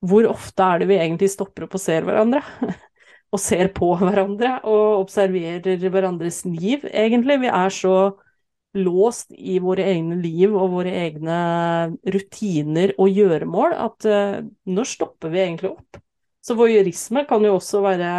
Hvor 0.06 0.28
ofte 0.30 0.64
er 0.64 0.80
det 0.80 0.88
vi 0.92 1.00
egentlig 1.00 1.32
stopper 1.32 1.66
opp 1.66 1.76
og 1.76 1.84
ser 1.84 2.06
hverandre? 2.08 2.44
og 3.34 3.42
ser 3.42 3.70
på 3.76 3.92
hverandre 4.00 4.56
og 4.68 5.04
observerer 5.04 5.90
hverandres 5.90 6.44
liv, 6.48 6.86
egentlig. 6.88 7.40
Vi 7.44 7.52
er 7.52 7.74
så 7.74 7.96
låst 8.78 9.32
i 9.32 9.58
våre 9.60 9.86
egne 9.90 10.20
liv 10.22 10.54
og 10.54 10.76
våre 10.76 10.92
egne 11.06 11.40
rutiner 12.14 12.94
og 13.02 13.10
gjøremål 13.10 13.74
at 13.74 14.08
uh, 14.10 14.38
når 14.70 14.90
stopper 14.90 15.34
vi 15.34 15.42
egentlig 15.44 15.74
opp? 15.74 16.00
Så 16.46 16.56
voyeurisme 16.58 17.26
kan 17.30 17.44
jo 17.46 17.58
også 17.58 17.82
være 17.84 18.12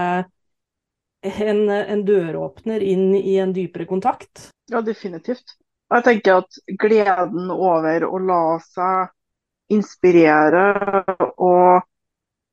en, 1.23 1.63
en, 1.71 2.03
døråpner 2.05 2.83
inn 2.85 3.15
i 3.17 3.37
en 3.41 3.55
dypere 3.57 3.87
kontakt. 3.89 4.51
Ja, 4.71 4.83
definitivt. 4.85 5.57
Jeg 5.91 6.07
tenker 6.07 6.43
at 6.43 6.61
gleden 6.79 7.51
over 7.51 8.07
å 8.07 8.21
la 8.23 8.45
seg 8.63 9.11
inspirere 9.75 11.03
og 11.39 11.83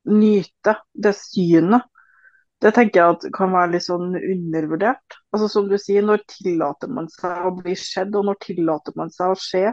nyte 0.08 0.78
det 0.94 1.14
synet 1.18 1.86
det 2.64 2.72
tenker 2.74 3.00
jeg 3.00 3.16
at 3.16 3.26
kan 3.36 3.52
være 3.54 3.76
litt 3.76 3.86
sånn 3.86 4.16
undervurdert. 4.18 5.18
Altså 5.34 5.50
Som 5.52 5.68
du 5.70 5.78
sier, 5.82 6.06
når 6.06 6.24
tillater 6.32 6.90
man 6.90 7.10
seg 7.14 7.46
å 7.46 7.54
bli 7.60 7.76
skjedd, 7.78 8.16
og 8.18 8.26
når 8.30 8.40
tillater 8.48 8.96
man 8.98 9.14
seg 9.14 9.34
å 9.34 9.38
skje? 9.42 9.66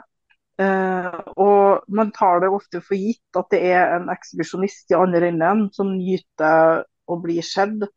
Eh, 0.60 1.20
og 1.40 1.86
man 1.88 2.12
tar 2.14 2.44
det 2.44 2.50
ofte 2.54 2.82
for 2.84 2.94
gitt 2.94 3.38
at 3.40 3.48
det 3.50 3.62
er 3.72 3.96
en 3.96 4.10
ekshibisjonist 4.12 4.92
i 4.92 4.98
andre 4.98 5.32
enden 5.32 5.66
som 5.74 5.94
nyter 5.96 6.84
å 7.10 7.18
bli 7.22 7.40
skjedd, 7.42 7.88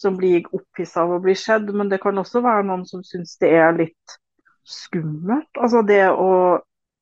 som 0.00 0.16
blir 0.18 0.48
opphissa 0.56 1.04
av 1.04 1.14
å 1.16 1.22
bli 1.22 1.36
skjedd. 1.38 1.68
Men 1.76 1.92
det 1.92 2.00
kan 2.02 2.18
også 2.18 2.42
være 2.44 2.66
noen 2.70 2.86
som 2.88 3.04
syns 3.06 3.36
det 3.42 3.52
er 3.60 3.76
litt 3.76 4.16
skummelt. 4.66 5.52
Altså 5.60 5.84
det 5.86 6.06
å 6.10 6.30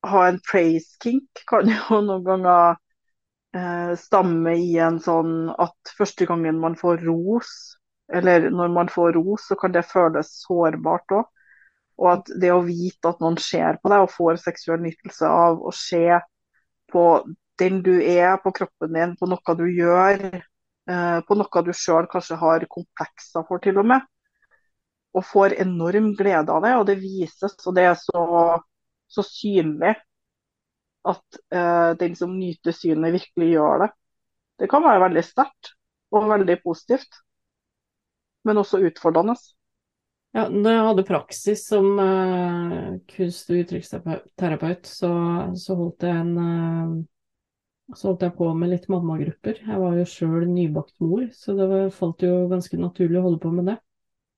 ha 0.05 0.27
en 0.29 0.41
praise 0.45 0.99
kink 1.03 1.47
kan 1.49 1.71
jo 1.71 2.01
noen 2.11 2.27
ganger 2.27 2.83
stamme 4.01 4.57
i 4.59 4.73
en 4.83 4.97
sånn 5.03 5.51
at 5.63 5.93
første 5.95 6.27
gangen 6.27 6.59
man 6.59 6.75
får 6.79 7.05
ros, 7.07 7.51
eller 8.13 8.51
når 8.51 8.73
man 8.75 8.91
får 8.91 9.15
ros, 9.17 9.47
så 9.49 9.57
kan 9.61 9.73
det 9.73 9.87
føles 9.89 10.33
sårbart 10.43 11.15
òg. 11.15 11.29
Og 12.03 12.09
at 12.11 12.31
det 12.43 12.51
å 12.51 12.65
vite 12.67 13.13
at 13.13 13.21
noen 13.23 13.39
ser 13.39 13.79
på 13.83 13.91
deg 13.93 14.05
og 14.05 14.11
får 14.11 14.41
seksuell 14.43 14.83
nytelse 14.83 15.29
av 15.31 15.61
å 15.63 15.71
se 15.75 16.19
på 16.91 17.05
den 17.63 17.83
du 17.87 17.93
er, 18.03 18.35
på 18.43 18.51
kroppen 18.55 18.97
din, 18.97 19.15
på 19.19 19.29
noe 19.31 19.55
du 19.59 19.65
gjør, 19.71 20.25
eh, 20.91 21.19
på 21.27 21.37
noe 21.39 21.63
du 21.67 21.71
sjøl 21.77 22.09
kanskje 22.11 22.39
har 22.41 22.67
komplekser 22.71 23.47
for, 23.47 23.63
til 23.63 23.79
og 23.79 23.87
med. 23.93 24.03
Og 25.15 25.23
får 25.23 25.55
enorm 25.63 26.11
glede 26.19 26.51
av 26.51 26.65
det, 26.67 26.75
og 26.75 26.89
det 26.91 26.99
vises, 26.99 27.55
og 27.63 27.77
det 27.79 27.87
er 27.87 27.95
så, 28.01 28.25
så 29.07 29.23
synlig 29.29 29.95
at 31.05 31.39
eh, 31.55 31.91
den 32.01 32.17
som 32.19 32.35
nyter 32.39 32.75
synet, 32.77 33.15
virkelig 33.19 33.51
gjør 33.55 33.85
det. 33.85 33.91
Det 34.63 34.71
kan 34.71 34.85
være 34.85 35.03
veldig 35.09 35.25
sterkt 35.27 35.75
og 36.15 36.29
veldig 36.31 36.57
positivt, 36.63 37.21
men 38.47 38.61
også 38.61 38.83
utfordrende. 38.87 39.35
Ja, 40.35 40.49
når 40.51 40.71
jeg 40.71 40.87
hadde 40.89 41.07
praksis 41.07 41.61
som 41.71 41.93
uh, 41.95 42.95
kunst- 43.11 43.51
og 43.55 43.61
uttrykksterapeut, 43.63 44.89
så, 44.91 45.11
så, 45.55 45.77
holdt 45.79 46.07
jeg 46.07 46.23
en 46.25 46.33
uh, 46.39 46.97
så 47.95 48.09
holdt 48.09 48.25
jeg 48.27 48.35
på 48.39 48.49
med 48.59 48.73
litt 48.73 48.89
mammagrupper. 48.91 49.61
Jeg 49.63 49.81
var 49.83 49.99
jo 49.99 50.07
sjøl 50.09 50.47
nybakt 50.49 50.97
mor, 51.05 51.27
så 51.37 51.55
det 51.59 51.69
var, 51.71 51.91
falt 51.95 52.25
jo 52.27 52.47
ganske 52.51 52.81
naturlig 52.81 53.21
å 53.21 53.27
holde 53.29 53.43
på 53.45 53.53
med 53.55 53.71
det. 53.71 53.77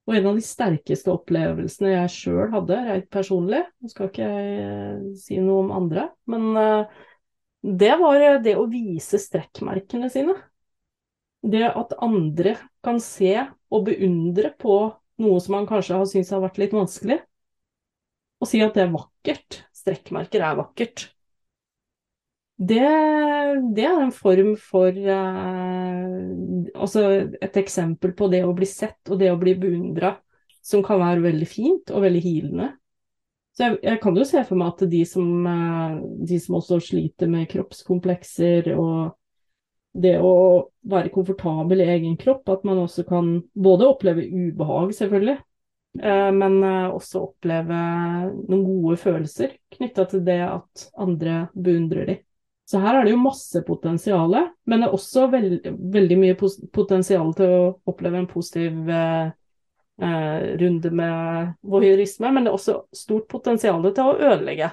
Og 0.06 0.14
en 0.14 0.28
av 0.30 0.36
de 0.38 0.44
sterkeste 0.46 1.10
opplevelsene 1.10 1.92
jeg 1.92 2.12
sjøl 2.14 2.50
hadde, 2.52 2.78
rent 2.86 3.08
personlig, 3.10 3.64
nå 3.82 3.90
skal 3.90 4.10
ikke 4.10 4.28
jeg 4.28 4.58
eh, 4.62 5.00
si 5.18 5.40
noe 5.42 5.64
om 5.64 5.72
andre, 5.74 6.06
men 6.30 6.46
eh, 6.60 7.00
det 7.66 7.94
var 7.98 8.22
det 8.44 8.54
å 8.54 8.68
vise 8.70 9.18
strekkmerkene 9.18 10.10
sine. 10.12 10.36
Det 11.42 11.64
at 11.66 11.96
andre 12.02 12.54
kan 12.86 13.00
se 13.02 13.34
og 13.74 13.88
beundre 13.88 14.52
på 14.54 14.78
noe 15.22 15.42
som 15.42 15.56
man 15.56 15.66
kanskje 15.66 15.98
har 15.98 16.06
syntes 16.10 16.30
har 16.34 16.44
vært 16.44 16.60
litt 16.62 16.76
vanskelig, 16.76 17.18
og 18.38 18.50
si 18.50 18.62
at 18.62 18.76
det 18.76 18.84
er 18.84 18.94
vakkert. 18.94 19.60
Strekkmerker 19.74 20.44
er 20.44 20.58
vakkert 20.60 21.08
det, 22.56 22.80
det, 23.76 23.84
er 23.84 24.00
en 24.00 24.12
form 24.16 24.54
for 24.56 24.96
eh, 24.96 26.14
Altså 26.72 27.02
et 27.44 27.58
eksempel 27.60 28.14
på 28.16 28.30
det 28.32 28.40
å 28.46 28.54
bli 28.56 28.68
sett 28.68 29.10
og 29.12 29.20
det 29.20 29.28
å 29.32 29.40
bli 29.40 29.52
beundra 29.60 30.14
som 30.64 30.82
kan 30.84 31.02
være 31.02 31.22
veldig 31.28 31.46
fint 31.46 31.92
og 31.94 32.02
veldig 32.02 32.22
hilende. 32.24 32.70
Så 33.56 33.64
jeg, 33.64 33.76
jeg, 33.86 34.00
kan 34.02 34.16
jo 34.18 34.24
se 34.28 34.42
for 34.44 34.60
meg 34.60 34.72
at 34.74 34.88
de 34.92 35.02
som, 35.08 35.28
eh, 35.48 36.00
de 36.28 36.40
som 36.42 36.58
også 36.58 36.80
sliter 36.88 37.30
med 37.32 37.46
kroppskomplekser 37.52 38.72
og 38.74 39.14
det 39.96 40.18
å 40.20 40.34
være 40.84 41.12
komfortabel 41.14 41.80
i 41.80 41.90
egen 41.94 42.18
kropp, 42.20 42.44
at 42.52 42.66
man 42.68 42.82
også 42.82 43.06
kan 43.08 43.30
både 43.54 43.88
oppleve 43.88 44.26
ubehag, 44.26 44.92
selvfølgelig, 44.98 45.38
eh, 46.02 46.30
men 46.36 46.58
eh, 46.68 46.90
også 46.90 47.22
oppleve 47.30 47.80
noen 48.42 48.66
gode 48.66 48.98
følelser 49.00 49.56
knytta 49.76 50.04
til 50.10 50.24
det 50.26 50.40
at 50.50 50.88
andre 51.06 51.46
beundrer 51.54 52.12
dem. 52.12 52.25
Så 52.66 52.80
her 52.82 52.98
er 52.98 53.06
det 53.06 53.12
jo 53.12 53.22
masse 53.22 53.60
potensial, 53.62 54.32
men 54.66 54.82
det 54.82 54.88
er 54.88 54.94
også 54.96 55.28
veld, 55.30 55.68
veldig 55.94 56.16
mye 56.18 56.36
potensial 56.74 57.28
til 57.38 57.52
å 57.54 57.60
oppleve 57.86 58.18
en 58.18 58.26
positiv 58.26 58.90
eh, 58.90 59.28
eh, 60.02 60.48
runde 60.58 60.90
med 60.90 61.52
voyeurisme, 61.62 62.32
men 62.34 62.42
det 62.42 62.50
er 62.50 62.58
også 62.58 62.80
stort 62.90 63.28
potensial 63.30 63.86
til 63.86 64.10
å 64.10 64.16
ødelegge. 64.32 64.72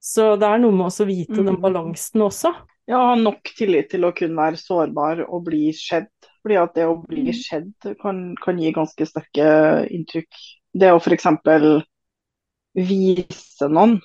Så 0.00 0.32
det 0.40 0.48
er 0.48 0.62
noe 0.62 0.72
med 0.72 0.88
å 0.88 1.06
vite 1.10 1.36
mm. 1.36 1.46
den 1.50 1.60
balansen 1.60 2.24
også. 2.24 2.54
Ja, 2.88 3.02
ha 3.10 3.16
nok 3.20 3.52
tillit 3.54 3.92
til 3.92 4.08
å 4.08 4.14
kunne 4.16 4.40
være 4.40 4.58
sårbar 4.58 5.20
og 5.28 5.44
bli 5.46 5.68
skjedd 5.76 6.08
Fordi 6.40 6.56
at 6.58 6.72
det 6.74 6.86
å 6.88 6.96
bli 7.04 7.34
skjedd 7.36 7.92
kan, 8.00 8.30
kan, 8.40 8.58
gi 8.58 8.72
ganske 8.74 9.06
sterke 9.06 9.44
inntrykk. 9.92 10.40
Det 10.72 10.88
å 10.88 10.98
f.eks. 10.98 11.28
vise 12.80 13.68
noen 13.68 13.98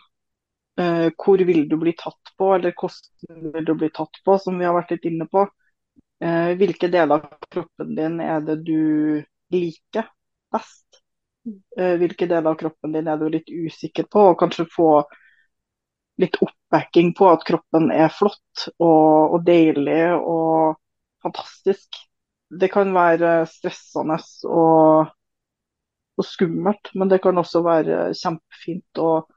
uh, 0.81 1.07
hvor 1.17 1.43
vil 1.47 1.65
du 1.69 1.77
bli 1.81 1.93
tatt 1.97 2.33
på, 2.37 2.51
eller 2.55 2.75
hvordan 2.75 3.51
vil 3.53 3.67
du 3.67 3.73
bli 3.79 3.91
tatt 3.93 4.21
på, 4.25 4.37
som 4.41 4.59
vi 4.59 4.67
har 4.67 4.75
vært 4.77 4.95
litt 4.95 5.07
inne 5.11 5.27
på. 5.31 5.45
Uh, 6.23 6.51
hvilke 6.59 6.89
deler 6.91 7.19
av 7.19 7.49
kroppen 7.51 7.95
din 7.97 8.21
er 8.23 8.43
det 8.45 8.61
du 8.67 9.21
liker 9.53 10.09
best? 10.53 11.01
Uh, 11.77 11.95
hvilke 12.01 12.27
deler 12.27 12.53
av 12.53 12.59
kroppen 12.59 12.95
din 12.95 13.11
er 13.11 13.19
du 13.21 13.27
litt 13.29 13.51
usikker 13.51 14.07
på, 14.11 14.31
og 14.31 14.39
kanskje 14.41 14.67
få 14.71 14.89
litt 16.21 16.37
oppbacking 16.39 17.11
på 17.17 17.27
at 17.29 17.43
kroppen 17.47 17.89
er 17.91 18.11
flott 18.13 18.67
og, 18.79 19.35
og 19.35 19.39
deilig 19.47 20.15
og 20.15 20.77
fantastisk. 21.25 21.99
Det 22.55 22.69
kan 22.71 22.93
være 22.95 23.41
stressende 23.49 24.17
og, 24.47 25.11
og, 26.15 26.25
skummelt, 26.25 26.93
men 26.95 27.11
det 27.11 27.19
kan 27.23 27.37
også 27.41 27.63
være 27.65 28.13
kjempefint 28.15 29.01
og, 29.03 29.31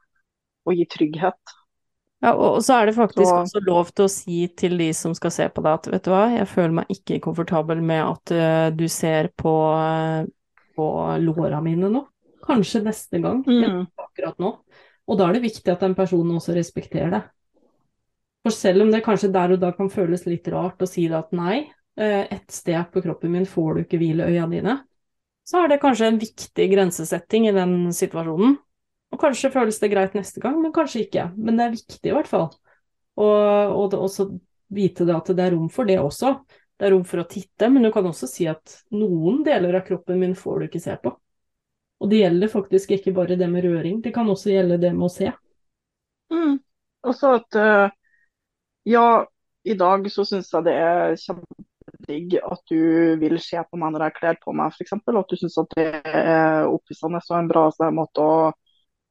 og 0.69 0.77
gi 0.77 0.85
trygghet. 0.89 1.55
Ja, 2.19 2.33
og 2.35 2.59
så 2.65 2.81
er 2.81 2.89
det 2.89 2.97
faktisk 2.97 3.29
så... 3.29 3.41
også 3.45 3.61
lov 3.63 3.91
til 3.95 4.05
å 4.05 4.11
si 4.11 4.39
til 4.59 4.75
de 4.81 4.89
som 4.95 5.13
skal 5.15 5.31
se 5.31 5.47
på 5.55 5.63
deg 5.63 5.77
at 5.77 5.87
vet 5.87 6.03
du 6.03 6.11
hva, 6.11 6.25
jeg 6.35 6.49
føler 6.51 6.75
meg 6.81 6.91
ikke 6.91 7.21
komfortabel 7.23 7.79
med 7.79 8.03
at 8.03 8.33
uh, 8.35 8.67
du 8.75 8.85
ser 8.91 9.31
på, 9.39 9.53
uh, 9.79 10.27
på 10.75 10.87
låra 11.23 11.61
mine 11.63 11.91
nå. 11.93 12.03
Kanskje 12.43 12.83
neste 12.83 13.21
gang, 13.23 13.39
mm. 13.47 13.55
men 13.55 13.81
akkurat 14.03 14.39
nå. 14.41 14.51
Og 15.09 15.19
da 15.19 15.29
er 15.29 15.37
det 15.37 15.45
viktig 15.47 15.71
at 15.71 15.85
den 15.85 15.95
personen 15.95 16.35
også 16.35 16.53
respekterer 16.57 17.13
det. 17.15 17.23
For 18.43 18.55
selv 18.55 18.83
om 18.83 18.91
det 18.91 19.03
kanskje 19.05 19.31
der 19.33 19.55
og 19.55 19.63
da 19.63 19.71
kan 19.75 19.91
føles 19.91 20.27
litt 20.27 20.47
rart 20.51 20.81
å 20.83 20.87
si 20.89 21.07
det 21.09 21.17
at 21.17 21.31
nei, 21.35 21.63
et 21.99 22.31
ett 22.31 22.51
sted 22.55 22.91
på 22.93 23.01
kroppen 23.03 23.33
min 23.33 23.47
får 23.47 23.73
du 23.73 23.81
ikke 23.83 23.99
hvile 23.99 24.29
øya 24.31 24.45
dine, 24.47 24.77
så 25.47 25.63
er 25.63 25.71
det 25.71 25.81
kanskje 25.81 26.11
en 26.11 26.19
viktig 26.21 26.67
grensesetting 26.71 27.49
i 27.49 27.55
den 27.55 27.73
situasjonen. 27.95 28.55
Og 29.09 29.21
kanskje 29.21 29.51
føles 29.53 29.79
det 29.81 29.89
greit 29.91 30.15
neste 30.17 30.41
gang, 30.43 30.59
men 30.61 30.73
kanskje 30.75 31.03
ikke. 31.07 31.29
Men 31.37 31.57
det 31.57 31.65
er 31.65 31.75
viktig 31.75 32.11
i 32.11 32.15
hvert 32.15 32.29
fall. 32.29 32.49
Og, 33.19 33.75
og 33.75 33.95
også 33.97 34.29
vite 34.73 35.07
det 35.07 35.15
at 35.15 35.31
det 35.35 35.45
er 35.45 35.55
rom 35.55 35.69
for 35.73 35.89
det 35.89 35.97
også. 36.01 36.35
Det 36.79 36.87
er 36.87 36.93
rom 36.93 37.03
for 37.07 37.23
å 37.23 37.27
titte, 37.27 37.67
men 37.67 37.83
du 37.83 37.91
kan 37.91 38.05
også 38.07 38.29
si 38.29 38.45
at 38.47 38.77
noen 38.95 39.41
deler 39.43 39.79
av 39.79 39.83
kroppen 39.87 40.21
min 40.21 40.37
får 40.37 40.61
du 40.61 40.67
ikke 40.69 40.83
se 40.83 40.95
på. 41.01 41.11
Og 41.99 42.11
det 42.11 42.21
gjelder 42.21 42.51
faktisk 42.53 42.93
ikke 42.95 43.11
bare 43.17 43.35
det 43.35 43.49
med 43.51 43.65
røring, 43.65 43.99
det 44.03 44.13
kan 44.15 44.29
også 44.31 44.53
gjelde 44.53 44.77
det 44.79 44.93
med 44.95 45.09
å 45.09 45.11
se. 45.11 45.33
Mm. 46.31 46.53
Og 47.09 47.15
så 47.17 47.33
at 47.41 47.57
uh, 47.59 47.91
ja, 48.87 49.25
i 49.67 49.75
dag 49.75 50.07
så 50.13 50.23
syns 50.27 50.53
jeg 50.53 50.67
det 50.69 50.77
er 50.79 51.17
kjempedigg 51.19 52.37
at 52.39 52.63
du 52.71 52.79
vil 53.19 53.35
se 53.43 53.59
på 53.59 53.79
meg 53.81 53.91
når 53.91 54.07
jeg 54.07 54.17
kler 54.21 54.39
på 54.39 54.55
meg, 54.55 54.71
f.eks. 54.71 54.95
At 54.95 55.33
du 55.33 55.35
syns 55.41 55.59
at 55.59 55.75
det 55.75 55.89
er 55.99 56.69
opphissende 56.69 57.19
og 57.19 57.37
en 57.41 57.51
bra 57.51 57.67
måte 57.95 58.23
å, 58.23 58.39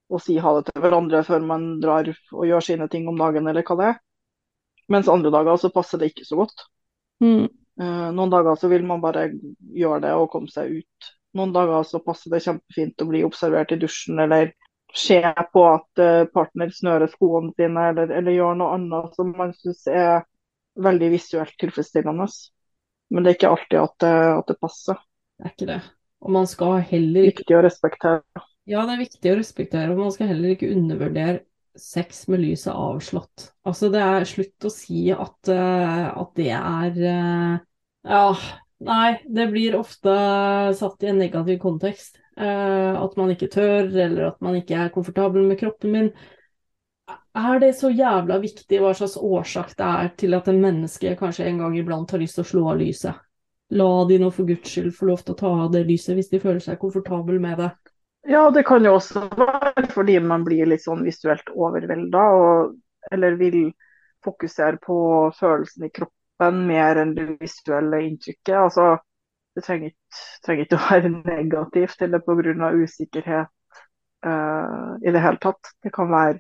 å, 0.09 0.21
si 0.23 0.38
ha 0.40 0.55
det 0.57 0.68
til 0.68 0.83
hverandre 0.83 1.23
før 1.27 1.44
man 1.44 1.68
drar 1.83 2.09
og 2.09 2.49
gjør 2.49 2.64
sine 2.64 2.88
ting 2.92 3.09
om 3.11 3.18
dagen, 3.21 3.49
eller 3.51 3.66
hva 3.66 3.79
det 3.79 3.88
er. 3.92 4.01
Mens 4.88 5.11
andre 5.12 5.33
dager 5.35 5.61
så 5.61 5.71
passer 5.73 6.01
det 6.01 6.12
ikke 6.12 6.25
så 6.25 6.40
godt. 6.40 6.64
Mm. 7.21 7.49
Uh, 7.79 8.09
noen 8.16 8.33
dager 8.33 8.57
så 8.59 8.71
vil 8.73 8.87
man 8.88 9.03
bare 9.05 9.29
gjøre 9.77 10.01
det 10.07 10.14
og 10.16 10.31
komme 10.33 10.51
seg 10.51 10.81
ut 10.81 11.12
noen 11.37 11.53
dager 11.53 11.83
så 11.85 12.01
passer 12.05 12.33
det 12.33 12.42
kjempefint 12.44 13.05
å 13.05 13.09
bli 13.09 13.23
observert 13.27 13.73
i 13.75 13.81
dusjen 13.81 14.21
eller 14.23 14.53
se 14.97 15.18
på 15.53 15.64
at 15.68 16.01
eh, 16.01 16.25
partner 16.33 16.73
snører 16.73 17.11
skoene 17.12 17.53
sine 17.59 17.90
eller, 17.90 18.12
eller 18.21 18.37
gjør 18.37 18.57
noe 18.57 18.77
annet 18.79 19.18
som 19.18 19.35
man 19.37 19.53
syns 19.59 19.85
er 19.92 20.23
veldig 20.81 21.11
visuelt 21.12 21.55
tilfredsstillende. 21.61 22.27
Men 23.12 23.25
det 23.25 23.31
er 23.31 23.38
ikke 23.38 23.53
alltid 23.53 23.81
at 23.83 23.97
det, 24.05 24.14
at 24.38 24.49
det 24.49 24.59
passer. 24.62 25.01
Det 25.37 25.44
er 25.47 25.55
ikke 25.55 25.68
det. 25.68 25.81
Og 26.25 26.33
man 26.35 26.49
skal 26.51 26.81
heller 26.88 27.29
ikke 27.29 27.44
Viktig 27.44 27.59
å 27.59 27.64
respektere. 27.66 28.44
Ja, 28.68 28.85
det 28.85 28.94
er 28.94 29.00
viktig 29.00 29.33
å 29.33 29.38
respektere, 29.38 29.92
og 29.94 30.02
man 30.02 30.12
skal 30.12 30.28
heller 30.33 30.52
ikke 30.52 30.68
undervurdere 30.74 31.40
sex 31.78 32.26
med 32.28 32.42
lyset 32.42 32.74
avslått. 32.74 33.52
Altså, 33.68 33.88
det 33.94 34.02
er 34.02 34.26
slutt 34.28 34.66
å 34.66 34.72
si 34.72 35.07
at, 35.14 35.38
uh, 35.48 36.09
at 36.20 36.33
det 36.37 36.50
er 36.52 36.98
uh, 36.98 37.61
Ja, 38.09 38.24
Nei, 38.78 39.18
det 39.26 39.48
blir 39.50 39.74
ofte 39.74 40.12
satt 40.78 41.02
i 41.02 41.09
en 41.11 41.18
negativ 41.18 41.59
kontekst. 41.62 42.20
Uh, 42.38 42.94
at 43.00 43.16
man 43.18 43.33
ikke 43.33 43.48
tør, 43.50 43.88
eller 43.88 44.28
at 44.28 44.42
man 44.44 44.59
ikke 44.61 44.76
er 44.78 44.92
komfortabel 44.94 45.48
med 45.48 45.59
kroppen 45.59 45.94
min. 45.94 46.11
Er 47.38 47.59
det 47.62 47.72
så 47.78 47.90
jævla 47.90 48.38
viktig 48.42 48.78
hva 48.83 48.92
slags 48.94 49.16
årsak 49.16 49.74
det 49.78 49.88
er 49.88 50.12
til 50.20 50.37
at 50.38 50.50
en 50.50 50.61
menneske 50.62 51.16
kanskje 51.18 51.48
en 51.48 51.59
gang 51.64 51.74
iblant 51.78 52.11
har 52.14 52.22
lyst 52.22 52.38
til 52.38 52.44
å 52.44 52.50
slå 52.52 52.64
av 52.74 52.78
lyset? 52.83 53.18
La 53.74 53.90
de 54.09 54.18
nå 54.22 54.31
for 54.33 54.48
guds 54.48 54.70
skyld 54.70 54.94
få 54.96 55.11
lov 55.11 55.24
til 55.24 55.35
å 55.35 55.40
ta 55.42 55.50
av 55.64 55.72
det 55.74 55.83
lyset 55.88 56.14
hvis 56.16 56.31
de 56.31 56.40
føler 56.42 56.62
seg 56.62 56.78
komfortabel 56.81 57.40
med 57.42 57.59
det. 57.61 57.72
Ja, 58.28 58.50
det 58.50 58.66
kan 58.68 58.84
jo 58.84 58.98
også 58.98 59.22
være 59.32 59.86
fordi 59.88 60.18
man 60.20 60.42
blir 60.44 60.68
litt 60.68 60.82
sånn 60.84 61.00
visuelt 61.06 61.48
overvelda, 61.54 62.24
eller 63.12 63.38
vil 63.40 63.70
fokusere 64.24 64.76
på 64.84 64.98
følelsen 65.38 65.86
i 65.86 65.92
kroppen 65.96 66.58
mer 66.68 67.00
enn 67.00 67.14
det 67.16 67.24
visuelle 67.40 68.02
inntrykket. 68.04 68.52
Altså, 68.66 68.90
det 69.56 69.64
trenger 69.64 69.94
ikke, 69.94 70.20
trenger 70.44 70.66
ikke 70.66 70.76
å 70.76 70.84
være 70.90 71.14
negativt 71.14 72.04
eller 72.04 72.24
pga. 72.26 72.70
usikkerhet 72.76 73.48
uh, 74.26 74.92
i 75.00 75.16
det 75.16 75.24
hele 75.24 75.40
tatt. 75.40 75.72
Det 75.80 75.96
kan 75.96 76.12
være 76.12 76.38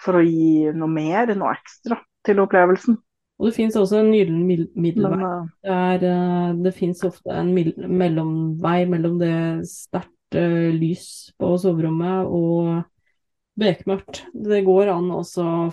for 0.00 0.16
å 0.16 0.24
gi 0.24 0.72
noe 0.72 0.88
mer, 0.88 1.36
noe 1.36 1.52
ekstra 1.52 2.00
til 2.24 2.40
opplevelsen. 2.40 2.96
Og 3.38 3.50
det 3.50 3.58
finnes 3.60 3.76
også 3.76 4.00
en 4.00 4.14
gyllen 4.16 4.46
middelvei. 4.48 5.20
Uh, 5.68 5.96
det, 6.00 6.14
uh, 6.16 6.52
det 6.64 6.78
finnes 6.80 7.04
ofte 7.04 7.34
en 7.34 7.52
mellomvei 7.52 8.86
mellom 8.88 9.20
det 9.20 9.34
sterkt 9.68 10.14
uh, 10.36 10.68
lys 10.74 11.08
på 11.38 11.54
soverommet 11.60 12.28
og 12.28 12.84
bekmørkt. 13.58 14.22
Det 14.32 14.60
går 14.66 14.92
an 14.92 15.10
å 15.14 15.22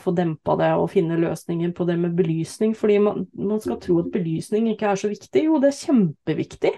få 0.01 0.13
dempa 0.17 0.55
det 0.59 0.71
og 0.79 0.89
finne 0.93 1.19
løsninger 1.21 1.73
på 1.75 1.85
det 1.87 1.97
med 2.01 2.15
belysning, 2.17 2.73
fordi 2.77 2.97
man, 3.03 3.27
man, 3.37 3.61
skal 3.61 3.79
tro 3.81 3.99
at 4.01 4.11
belysning 4.13 4.71
ikke 4.71 4.89
er 4.91 5.01
så 5.01 5.11
viktig. 5.11 5.45
Jo, 5.47 5.59
det 5.61 5.71
er 5.71 5.79
kjempeviktig. 5.83 6.73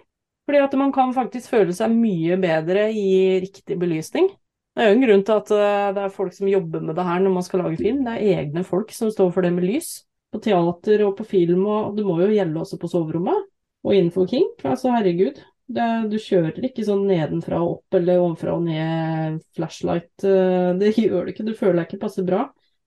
Fordi 0.47 0.59
at 0.63 0.75
man 0.79 0.93
kan 0.95 1.11
faktisk 1.15 1.51
føle 1.51 1.75
seg 1.75 1.91
mye 1.91 2.37
bedre 2.39 2.87
i 2.95 3.39
riktig 3.43 3.75
belysning. 3.79 4.29
Det 4.77 4.83
er 4.83 4.91
jo 4.91 4.95
en 4.95 5.03
grunn 5.03 5.23
til 5.25 5.39
at 5.41 5.51
eh, 5.55 5.89
det 5.95 6.03
er 6.05 6.13
folk 6.13 6.35
som 6.35 6.47
jobber 6.51 6.83
med 6.85 6.95
det 6.95 7.03
her 7.07 7.23
når 7.23 7.33
man 7.33 7.43
skal 7.43 7.63
lage 7.65 7.79
film. 7.81 8.03
Det 8.05 8.13
er 8.13 8.43
egne 8.43 8.63
folk 8.67 8.93
som 8.95 9.11
står 9.11 9.31
for 9.35 9.43
det 9.43 9.51
med 9.55 9.65
lys. 9.67 10.05
På 10.31 10.39
teater 10.43 11.03
og 11.07 11.15
på 11.17 11.25
film, 11.27 11.65
og 11.65 11.95
det 11.97 12.03
må 12.05 12.19
jo 12.21 12.29
gjelde 12.29 12.61
også 12.61 12.79
på 12.79 12.89
soverommet. 12.91 13.47
Og 13.87 13.95
innenfor 13.95 14.27
kink. 14.29 14.61
Altså, 14.67 14.91
herregud. 14.93 15.39
Det, 15.67 15.85
du 16.07 16.15
kjører 16.21 16.63
ikke 16.63 16.85
sånn 16.87 17.03
nedenfra 17.09 17.59
og 17.59 17.73
opp 17.77 17.97
eller 17.99 18.21
ovenfra 18.21 18.53
og 18.55 18.63
ned 18.69 19.41
flashlight. 19.57 20.13
Eh, 20.23 20.71
det 20.79 20.93
gjør 21.01 21.27
du 21.27 21.33
ikke, 21.33 21.47
du 21.47 21.57
føler 21.57 21.81
deg 21.81 21.89
ikke 21.89 22.05
passer 22.05 22.27
bra. 22.27 22.45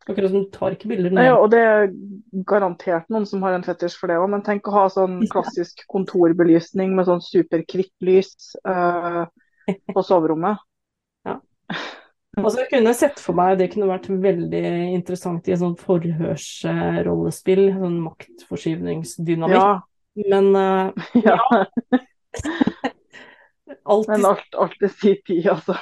Akkurat 0.09 0.33
som 0.33 0.47
du 0.47 0.49
tar 0.55 0.75
ikke 0.75 0.89
bilder 0.91 1.13
ned. 1.13 1.29
Ja, 1.29 1.37
og 1.37 1.51
det 1.53 1.61
er 1.61 1.91
garantert 2.49 3.11
noen 3.13 3.27
som 3.29 3.45
har 3.45 3.55
en 3.55 3.67
fetisj 3.67 3.99
for 4.01 4.11
det 4.11 4.17
òg, 4.19 4.31
men 4.33 4.45
tenk 4.47 4.69
å 4.71 4.75
ha 4.79 4.87
sånn 4.93 5.21
klassisk 5.33 5.85
kontorbelysning 5.93 6.95
med 6.97 7.09
sånn 7.11 7.21
superkvitt 7.25 7.93
lys 8.07 8.33
uh, 8.65 9.27
på 9.95 10.07
soverommet. 10.07 10.65
Ja. 11.29 11.37
Altså, 12.41 12.63
jeg 12.63 12.71
kunne 12.73 12.97
sett 12.97 13.21
for 13.21 13.37
meg 13.37 13.59
det 13.61 13.69
kunne 13.75 13.91
vært 13.91 14.09
veldig 14.09 14.65
interessant 14.97 15.49
i 15.51 15.55
en 15.55 15.63
sånn 15.67 15.79
forhørsrollespill, 15.79 17.67
sånn 17.77 18.01
maktforskyvningsdynamikk. 18.07 19.61
Ja. 19.61 20.25
Men 20.33 20.55
uh, 20.57 21.11
ja. 21.21 21.37
Altid... 23.85 24.13
Men 24.13 24.27
alt, 24.33 24.57
alt 24.59 24.77
til 24.81 24.93
sin 24.93 25.21
tid, 25.27 25.47
altså. 25.55 25.77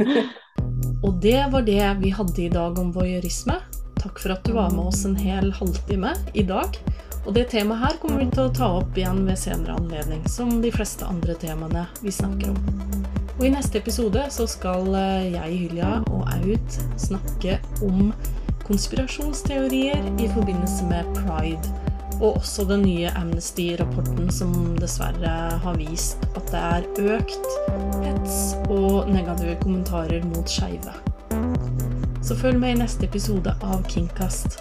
Og 1.06 1.18
det 1.22 1.38
var 1.52 1.62
det 1.66 1.82
vi 2.00 2.10
hadde 2.10 2.42
i 2.42 2.52
dag 2.52 2.78
om 2.78 2.92
voyeurisme. 2.94 3.58
Takk 4.00 4.20
for 4.22 4.34
at 4.34 4.46
du 4.46 4.54
var 4.56 4.72
med 4.74 4.88
oss 4.90 5.04
en 5.08 5.16
hel 5.18 5.52
halvtime 5.54 6.14
i 6.34 6.44
dag. 6.46 6.78
Og 7.26 7.34
det 7.34 7.48
temaet 7.50 7.82
her 7.82 7.98
kommer 8.02 8.22
vi 8.22 8.30
til 8.30 8.46
å 8.46 8.54
ta 8.54 8.68
opp 8.78 8.98
igjen 8.98 9.24
ved 9.26 9.38
senere 9.40 9.76
anledning, 9.80 10.22
som 10.30 10.60
de 10.62 10.70
fleste 10.74 11.06
andre 11.06 11.34
temaene 11.42 11.86
vi 12.02 12.14
snakker 12.14 12.52
om. 12.52 12.60
Og 13.36 13.44
i 13.48 13.52
neste 13.52 13.80
episode 13.82 14.22
så 14.32 14.46
skal 14.48 14.88
eh, 14.96 15.32
jeg, 15.34 15.58
Hylja 15.64 15.90
og 16.14 16.22
Aud 16.38 16.78
snakke 17.00 17.58
om 17.84 18.12
konspirasjonsteorier 18.66 20.06
i 20.16 20.30
forbindelse 20.32 20.86
med 20.88 21.10
pride. 21.18 21.85
Og 22.20 22.36
også 22.36 22.64
den 22.64 22.82
nye 22.86 23.10
Amnesty-rapporten 23.12 24.30
som 24.32 24.52
dessverre 24.80 25.32
har 25.62 25.76
vist 25.76 26.22
at 26.32 26.48
det 26.52 26.62
er 26.62 26.86
økt 27.16 27.50
hets 28.04 28.54
og 28.72 29.10
negative 29.12 29.58
kommentarer 29.60 30.24
mot 30.24 30.48
skeive. 30.48 30.94
Så 32.24 32.34
følg 32.38 32.58
med 32.58 32.74
i 32.74 32.80
neste 32.80 33.06
episode 33.06 33.52
av 33.62 33.84
Kingcast. 33.92 34.58